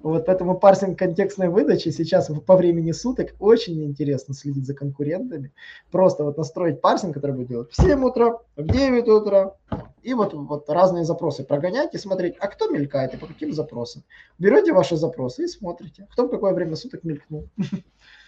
Вот 0.00 0.26
поэтому 0.26 0.58
парсинг 0.58 0.98
контекстной 0.98 1.48
выдачи 1.48 1.88
сейчас 1.88 2.30
по 2.46 2.56
времени 2.56 2.92
суток 2.92 3.34
очень 3.38 3.84
интересно 3.84 4.34
следить 4.34 4.66
за 4.66 4.74
конкурентами. 4.74 5.52
Просто 5.90 6.24
вот 6.24 6.36
настроить 6.36 6.80
парсинг, 6.80 7.14
который 7.14 7.34
будет 7.34 7.48
делать 7.48 7.70
в 7.72 7.80
7 7.80 8.04
утра, 8.04 8.38
в 8.56 8.66
9 8.66 9.08
утра, 9.08 9.54
и 10.02 10.14
вот, 10.14 10.34
вот 10.34 10.68
разные 10.68 11.04
запросы 11.04 11.44
прогонять 11.44 11.94
и 11.94 11.98
смотреть, 11.98 12.36
а 12.38 12.48
кто 12.48 12.68
мелькает 12.68 13.14
и 13.14 13.16
по 13.16 13.26
каким 13.26 13.52
запросам. 13.52 14.02
Берете 14.38 14.72
ваши 14.72 14.96
запросы 14.96 15.44
и 15.44 15.48
смотрите, 15.48 16.06
кто 16.10 16.26
в 16.26 16.30
какое 16.30 16.52
время 16.54 16.76
суток 16.76 17.04
мелькнул. 17.04 17.48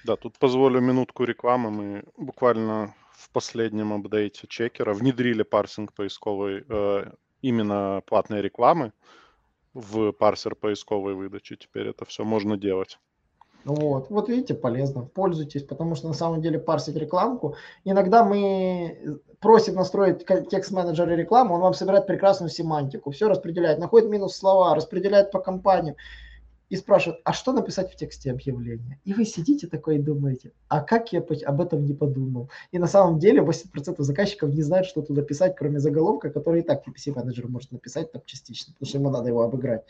Да, 0.05 0.17
тут 0.17 0.39
позволю 0.39 0.81
минутку 0.81 1.25
рекламы. 1.25 1.71
Мы 1.71 2.05
буквально 2.17 2.95
в 3.13 3.31
последнем 3.31 3.93
апдейте 3.93 4.47
чекера 4.47 4.93
внедрили 4.93 5.43
парсинг 5.43 5.95
поисковой 5.95 6.65
э, 6.69 7.05
именно 7.41 8.03
платной 8.07 8.43
рекламы 8.43 8.93
в 9.73 10.13
парсер 10.13 10.55
поисковой 10.55 11.15
выдачи. 11.15 11.57
Теперь 11.57 11.89
это 11.89 12.05
все 12.05 12.25
можно 12.25 12.57
делать. 12.57 12.99
Вот, 13.65 14.11
вот 14.11 14.29
видите, 14.29 14.55
полезно, 14.55 15.03
пользуйтесь, 15.03 15.63
потому 15.63 15.95
что 15.95 16.09
на 16.09 16.15
самом 16.15 16.43
деле 16.43 16.59
парсить 16.59 16.97
рекламку. 16.97 17.57
Иногда 17.85 18.23
мы 18.23 19.21
просим 19.41 19.77
настроить 19.77 20.27
текст 20.51 20.71
менеджера 20.71 21.11
рекламу, 21.11 21.55
он 21.55 21.61
вам 21.61 21.75
собирает 21.75 22.07
прекрасную 22.07 22.51
семантику, 22.51 23.11
все 23.11 23.29
распределяет, 23.29 23.79
находит 23.79 24.11
минус 24.11 24.37
слова, 24.37 24.75
распределяет 24.75 25.31
по 25.31 25.39
компаниям 25.39 25.97
и 26.69 26.77
спрашивает, 26.77 27.21
а 27.25 27.33
что 27.33 27.53
написать 27.53 27.93
в 27.93 27.97
тексте 27.97 28.31
объявления? 28.31 29.01
И 29.05 29.15
вы 29.15 29.25
сидите 29.25 29.67
такой 29.67 29.97
и 29.97 30.03
думаете, 30.03 30.53
а 30.69 30.81
как 30.81 31.13
я 31.13 31.25
об 31.47 31.61
этом 31.61 31.87
не 31.87 31.95
подумал? 31.95 32.51
И 32.73 32.79
на 32.79 32.87
самом 32.87 33.19
деле 33.19 33.43
80% 33.43 33.97
заказчиков 33.99 34.51
не 34.51 34.63
знают, 34.63 34.87
что 34.87 35.01
туда 35.01 35.23
писать, 35.23 35.57
кроме 35.57 35.79
заголовка, 35.79 36.31
который 36.31 36.61
и 36.61 36.65
так 36.65 36.87
PPC 36.87 37.15
менеджер 37.15 37.49
может 37.49 37.71
написать 37.73 38.13
там 38.13 38.23
частично, 38.27 38.73
потому 38.75 38.89
что 38.89 38.99
ему 38.99 39.11
надо 39.11 39.29
его 39.29 39.43
обыграть. 39.43 39.85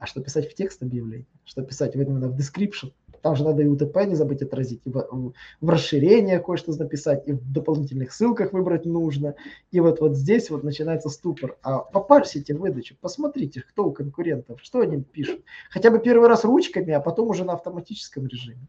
А 0.00 0.06
что 0.06 0.22
писать 0.22 0.50
в 0.50 0.54
текст 0.54 0.82
объявления? 0.82 1.26
Что 1.44 1.62
писать 1.62 1.94
именно 1.94 2.28
в 2.28 2.34
description? 2.34 2.92
Там 3.20 3.36
же 3.36 3.44
надо 3.44 3.62
и 3.62 3.66
УТП 3.66 4.06
не 4.06 4.14
забыть 4.14 4.40
отразить, 4.40 4.80
и 4.86 4.88
в, 4.88 5.34
в 5.60 5.68
расширение 5.68 6.38
кое-что 6.38 6.72
написать, 6.72 7.28
и 7.28 7.32
в 7.32 7.52
дополнительных 7.52 8.12
ссылках 8.14 8.54
выбрать 8.54 8.86
нужно. 8.86 9.34
И 9.70 9.78
вот, 9.78 10.00
вот 10.00 10.16
здесь 10.16 10.48
вот 10.48 10.64
начинается 10.64 11.10
ступор. 11.10 11.58
А 11.62 11.80
попарсите 11.80 12.54
выдачу, 12.54 12.96
посмотрите, 12.98 13.60
кто 13.60 13.84
у 13.84 13.92
конкурентов, 13.92 14.62
что 14.62 14.80
они 14.80 15.02
пишут. 15.02 15.44
Хотя 15.68 15.90
бы 15.90 15.98
первый 15.98 16.28
раз 16.28 16.44
ручками, 16.44 16.94
а 16.94 17.00
потом 17.00 17.28
уже 17.28 17.44
на 17.44 17.52
автоматическом 17.52 18.26
режиме. 18.26 18.66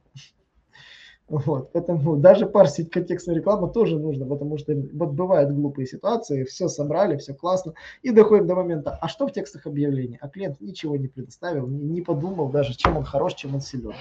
Вот, 1.32 1.72
поэтому 1.72 2.18
даже 2.18 2.46
парсить 2.46 2.92
контекстную 2.92 3.38
рекламу 3.38 3.70
тоже 3.70 3.98
нужно, 3.98 4.26
потому 4.26 4.58
что 4.58 4.74
вот 4.74 5.12
бывают 5.12 5.50
глупые 5.52 5.88
ситуации, 5.88 6.44
все 6.44 6.68
собрали, 6.68 7.16
все 7.16 7.34
классно, 7.34 7.74
и 8.02 8.12
доходим 8.12 8.48
до 8.48 8.56
момента, 8.56 8.98
а 9.02 9.08
что 9.08 9.28
в 9.28 9.32
текстах 9.32 9.66
объявлений? 9.66 10.18
А 10.20 10.28
клиент 10.28 10.60
ничего 10.60 10.98
не 10.98 11.08
предоставил, 11.08 11.68
не, 11.68 12.02
подумал 12.02 12.50
даже, 12.50 12.76
чем 12.76 12.98
он 12.98 13.06
хорош, 13.06 13.36
чем 13.36 13.56
он 13.56 13.62
силен. 13.62 13.94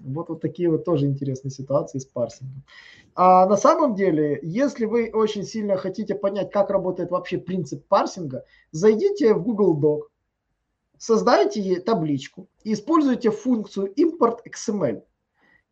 Вот, 0.00 0.28
вот 0.28 0.42
такие 0.42 0.68
вот 0.68 0.84
тоже 0.84 1.06
интересные 1.06 1.50
ситуации 1.50 1.98
с 1.98 2.04
парсингом. 2.04 2.62
А 3.14 3.46
на 3.46 3.56
самом 3.56 3.94
деле, 3.94 4.38
если 4.42 4.84
вы 4.84 5.10
очень 5.14 5.44
сильно 5.44 5.78
хотите 5.78 6.14
понять, 6.14 6.50
как 6.50 6.68
работает 6.68 7.10
вообще 7.10 7.38
принцип 7.38 7.86
парсинга, 7.88 8.44
зайдите 8.70 9.32
в 9.32 9.42
Google 9.42 9.80
Doc, 9.80 10.09
создайте 11.00 11.80
табличку 11.80 12.48
и 12.62 12.74
используйте 12.74 13.30
функцию 13.30 13.92
import 13.94 14.40
XML. 14.46 15.02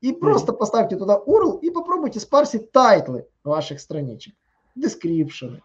И 0.01 0.12
просто 0.12 0.53
поставьте 0.53 0.97
туда 0.97 1.21
URL 1.27 1.61
и 1.61 1.71
попробуйте 1.71 2.19
спарсить 2.19 2.73
тайтлы 2.73 3.27
ваших 3.45 3.81
страничек, 3.81 4.35
description. 4.77 5.61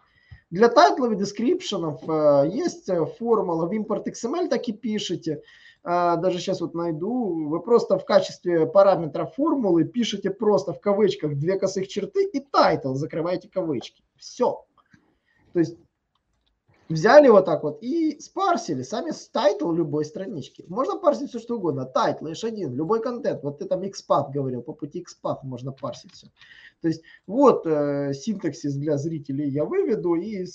Для 0.50 0.68
тайтлов 0.68 1.12
и 1.12 1.14
description 1.14 2.44
э, 2.44 2.50
есть 2.50 2.88
э, 2.88 3.06
формула 3.06 3.66
в 3.66 3.72
import 3.72 4.04
XML, 4.06 4.48
так 4.48 4.68
и 4.68 4.72
пишите. 4.72 5.40
Э, 5.82 6.16
даже 6.18 6.40
сейчас 6.40 6.60
вот 6.60 6.74
найду. 6.74 7.48
Вы 7.48 7.60
просто 7.60 7.98
в 7.98 8.04
качестве 8.04 8.66
параметра 8.66 9.24
формулы 9.24 9.84
пишете 9.84 10.30
просто 10.30 10.74
в 10.74 10.80
кавычках 10.80 11.36
две 11.36 11.58
косых 11.58 11.88
черты 11.88 12.26
и 12.26 12.40
title, 12.40 12.94
закрываете 12.94 13.48
кавычки. 13.48 14.02
Все. 14.18 14.64
То 15.54 15.58
есть 15.60 15.78
взяли 16.88 17.28
вот 17.28 17.44
так 17.44 17.62
вот 17.62 17.82
и 17.82 18.18
спарсили 18.20 18.82
сами 18.82 19.10
с 19.10 19.28
title 19.28 19.72
любой 19.72 20.04
странички. 20.04 20.64
Можно 20.68 20.98
парсить 20.98 21.30
все 21.30 21.38
что 21.38 21.56
угодно. 21.56 21.84
Title, 21.84 22.26
H1, 22.26 22.74
любой 22.74 23.02
контент. 23.02 23.42
Вот 23.42 23.58
ты 23.58 23.64
там 23.66 23.82
XPath 23.82 24.32
говорил, 24.32 24.62
по 24.62 24.72
пути 24.72 25.02
XPath 25.02 25.38
можно 25.42 25.72
парсить 25.72 26.12
все. 26.12 26.28
То 26.80 26.88
есть 26.88 27.02
вот 27.26 27.66
э, 27.66 28.12
синтаксис 28.14 28.74
для 28.74 28.98
зрителей 28.98 29.48
я 29.48 29.64
выведу 29.64 30.14
и 30.14 30.46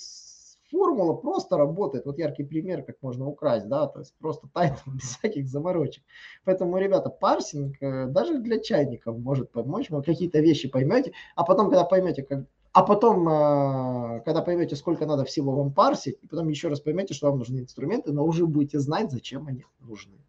формула 0.69 1.13
просто 1.13 1.57
работает. 1.57 2.05
Вот 2.05 2.19
яркий 2.19 2.43
пример, 2.43 2.83
как 2.83 2.97
можно 3.01 3.25
украсть, 3.27 3.67
да, 3.67 3.87
то 3.87 3.99
есть 3.99 4.13
просто 4.19 4.47
title 4.53 4.91
без 4.91 5.17
всяких 5.17 5.47
заморочек. 5.47 6.03
Поэтому, 6.45 6.77
ребята, 6.77 7.09
парсинг 7.09 7.75
э, 7.81 8.05
даже 8.07 8.39
для 8.39 8.59
чайников 8.59 9.17
может 9.17 9.51
помочь. 9.51 9.89
Вы 9.89 10.03
какие-то 10.03 10.39
вещи 10.39 10.69
поймете, 10.69 11.13
а 11.35 11.43
потом, 11.43 11.69
когда 11.69 11.83
поймете, 11.83 12.23
как 12.23 12.45
а 12.71 12.83
потом, 12.83 13.27
э, 13.27 14.21
когда 14.25 14.41
поймете, 14.41 14.75
сколько 14.75 15.05
надо 15.05 15.25
всего 15.25 15.55
вам 15.55 15.73
парсить, 15.73 16.17
и 16.21 16.27
потом 16.27 16.49
еще 16.49 16.67
раз 16.67 16.79
поймете, 16.79 17.13
что 17.13 17.29
вам 17.29 17.39
нужны 17.39 17.59
инструменты, 17.59 18.11
но 18.11 18.23
уже 18.25 18.45
будете 18.45 18.79
знать, 18.79 19.11
зачем 19.11 19.47
они 19.47 19.65
нужны. 19.79 20.19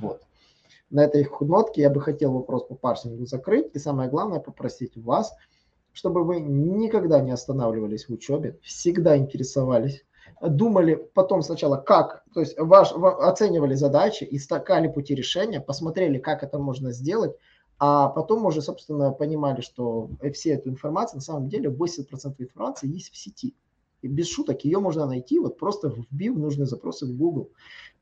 Вот. 0.00 0.22
На 0.90 1.04
этой 1.04 1.28
нотке 1.40 1.82
я 1.82 1.90
бы 1.90 2.00
хотел 2.00 2.32
вопрос 2.32 2.64
по 2.64 2.76
парсингу 2.76 3.26
закрыть. 3.26 3.74
И 3.74 3.78
самое 3.78 4.08
главное, 4.08 4.38
попросить 4.38 4.96
вас, 4.96 5.34
чтобы 5.92 6.22
вы 6.22 6.40
никогда 6.40 7.20
не 7.20 7.32
останавливались 7.32 8.08
в 8.08 8.12
учебе, 8.12 8.58
всегда 8.62 9.16
интересовались, 9.16 10.04
думали 10.40 10.94
потом 11.14 11.42
сначала 11.42 11.76
как, 11.78 12.24
то 12.34 12.40
есть 12.40 12.58
ваш, 12.58 12.92
оценивали 12.92 13.74
задачи, 13.74 14.26
искали 14.30 14.88
пути 14.88 15.14
решения, 15.14 15.60
посмотрели, 15.60 16.18
как 16.18 16.42
это 16.42 16.58
можно 16.58 16.92
сделать, 16.92 17.34
а 17.78 18.08
потом 18.08 18.44
уже, 18.46 18.62
собственно, 18.62 19.10
понимали, 19.10 19.60
что 19.60 20.10
все 20.32 20.50
эту 20.50 20.70
информацию, 20.70 21.18
на 21.18 21.22
самом 21.22 21.48
деле 21.48 21.70
80% 21.70 22.34
информации 22.38 22.88
есть 22.88 23.12
в 23.12 23.16
сети. 23.16 23.54
И 24.02 24.08
без 24.08 24.28
шуток 24.28 24.64
ее 24.64 24.78
можно 24.78 25.06
найти, 25.06 25.38
вот 25.38 25.58
просто 25.58 25.88
вбив 25.88 26.36
нужные 26.36 26.66
запросы 26.66 27.06
в 27.06 27.16
Google. 27.16 27.50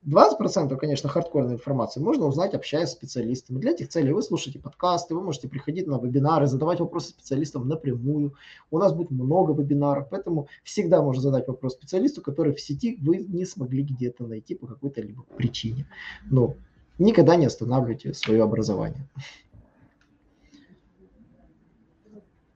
20%, 0.07 0.77
конечно, 0.77 1.09
хардкорной 1.09 1.55
информации 1.55 2.01
можно 2.01 2.27
узнать, 2.27 2.53
общаясь 2.53 2.91
с 2.91 2.93
специалистами. 2.93 3.59
Для 3.59 3.71
этих 3.71 3.89
целей 3.89 4.13
вы 4.13 4.23
слушаете 4.23 4.59
подкасты, 4.59 5.15
вы 5.15 5.23
можете 5.23 5.49
приходить 5.49 5.87
на 5.87 5.99
вебинары, 5.99 6.47
задавать 6.47 6.81
вопросы 6.81 7.11
специалистам 7.11 7.69
напрямую. 7.69 8.35
У 8.71 8.79
нас 8.79 8.93
будет 8.93 9.11
много 9.11 9.55
вебинаров, 9.55 10.09
поэтому 10.11 10.49
всегда 10.63 11.01
можно 11.01 11.23
задать 11.23 11.49
вопрос 11.49 11.73
специалисту, 11.73 12.21
который 12.21 12.55
в 12.55 12.61
сети 12.61 12.99
вы 13.01 13.17
не 13.17 13.47
смогли 13.47 13.83
где-то 13.83 14.27
найти 14.27 14.55
по 14.55 14.67
какой-то 14.67 15.01
либо 15.01 15.23
причине. 15.23 15.87
Но 16.31 16.55
никогда 16.99 17.37
не 17.37 17.47
останавливайте 17.47 18.13
свое 18.13 18.43
образование. 18.43 19.09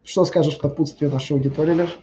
Что 0.08 0.24
скажешь 0.24 0.56
в 0.56 0.62
напутствие 0.62 1.10
нашей 1.10 1.32
аудитории, 1.32 1.74
Леш? 1.74 1.98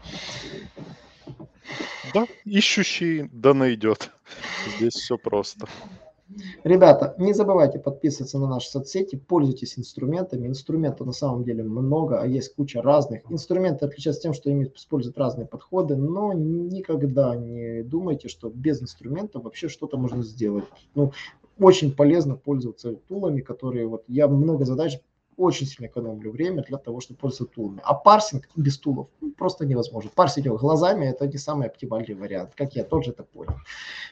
Да, 2.13 2.27
ищущий 2.45 3.27
да 3.33 3.55
найдет. 3.55 4.11
Здесь 4.77 4.93
все 4.93 5.17
просто. 5.17 5.65
Ребята, 6.63 7.15
не 7.17 7.33
забывайте 7.33 7.79
подписываться 7.79 8.37
на 8.37 8.47
наши 8.47 8.69
соцсети, 8.69 9.15
пользуйтесь 9.15 9.79
инструментами. 9.79 10.47
Инструментов 10.47 11.07
на 11.07 11.13
самом 11.13 11.43
деле 11.43 11.63
много, 11.63 12.21
а 12.21 12.27
есть 12.27 12.53
куча 12.53 12.83
разных. 12.83 13.23
Инструменты 13.31 13.85
отличаются 13.85 14.21
тем, 14.21 14.33
что 14.35 14.51
ими 14.51 14.71
используют 14.75 15.17
разные 15.17 15.47
подходы, 15.47 15.95
но 15.95 16.31
никогда 16.33 17.35
не 17.35 17.81
думайте, 17.81 18.27
что 18.27 18.49
без 18.49 18.83
инструментов 18.83 19.43
вообще 19.43 19.67
что-то 19.67 19.97
можно 19.97 20.21
сделать. 20.21 20.65
Ну, 20.93 21.11
очень 21.57 21.91
полезно 21.91 22.35
пользоваться 22.35 22.93
тулами, 23.07 23.41
которые 23.41 23.87
вот 23.87 24.03
я 24.07 24.27
много 24.27 24.63
задач 24.63 24.99
очень 25.37 25.65
сильно 25.65 25.87
экономлю 25.87 26.31
время 26.31 26.63
для 26.63 26.77
того, 26.77 26.99
чтобы 26.99 27.19
пользоваться 27.19 27.55
тулами. 27.55 27.81
А 27.83 27.93
парсинг 27.93 28.47
без 28.55 28.77
тулов 28.77 29.07
ну, 29.21 29.31
просто 29.31 29.65
невозможно. 29.65 30.09
Парсить 30.13 30.45
его 30.45 30.57
глазами– 30.57 31.05
это 31.07 31.27
не 31.27 31.37
самый 31.37 31.67
оптимальный 31.67 32.15
вариант, 32.15 32.51
как 32.55 32.75
я 32.75 32.83
тоже 32.83 33.11
это 33.11 33.23
понял. 33.23 33.55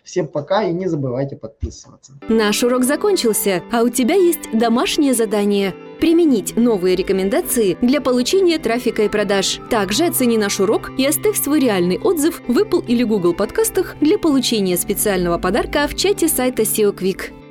Всем 0.03 0.27
пока 0.27 0.63
и 0.63 0.73
не 0.73 0.87
забывайте 0.87 1.35
подписываться. 1.35 2.13
Наш 2.27 2.63
урок 2.63 2.83
закончился, 2.83 3.63
а 3.71 3.83
у 3.83 3.89
тебя 3.89 4.15
есть 4.15 4.51
домашнее 4.53 5.13
задание– 5.13 5.73
применить 5.99 6.57
новые 6.57 6.97
рекомендации 6.97 7.77
для 7.81 8.01
получения 8.01 8.59
трафика 8.59 9.03
и 9.03 9.09
продаж. 9.09 9.61
Также 9.69 10.05
оцени 10.05 10.37
наш 10.37 10.59
урок 10.59 10.91
и 10.97 11.05
оставь 11.05 11.41
свой 11.41 11.61
реальный 11.61 11.97
отзыв 11.97 12.41
в 12.47 12.57
Apple 12.57 12.85
или 12.85 13.03
Google 13.03 13.33
подкастах 13.33 13.95
для 14.01 14.17
получения 14.17 14.75
специального 14.75 15.37
подарка 15.37 15.87
в 15.87 15.95
чате 15.95 16.27
сайта 16.27 16.63
SEO 16.63 16.93
Quick. 16.93 17.42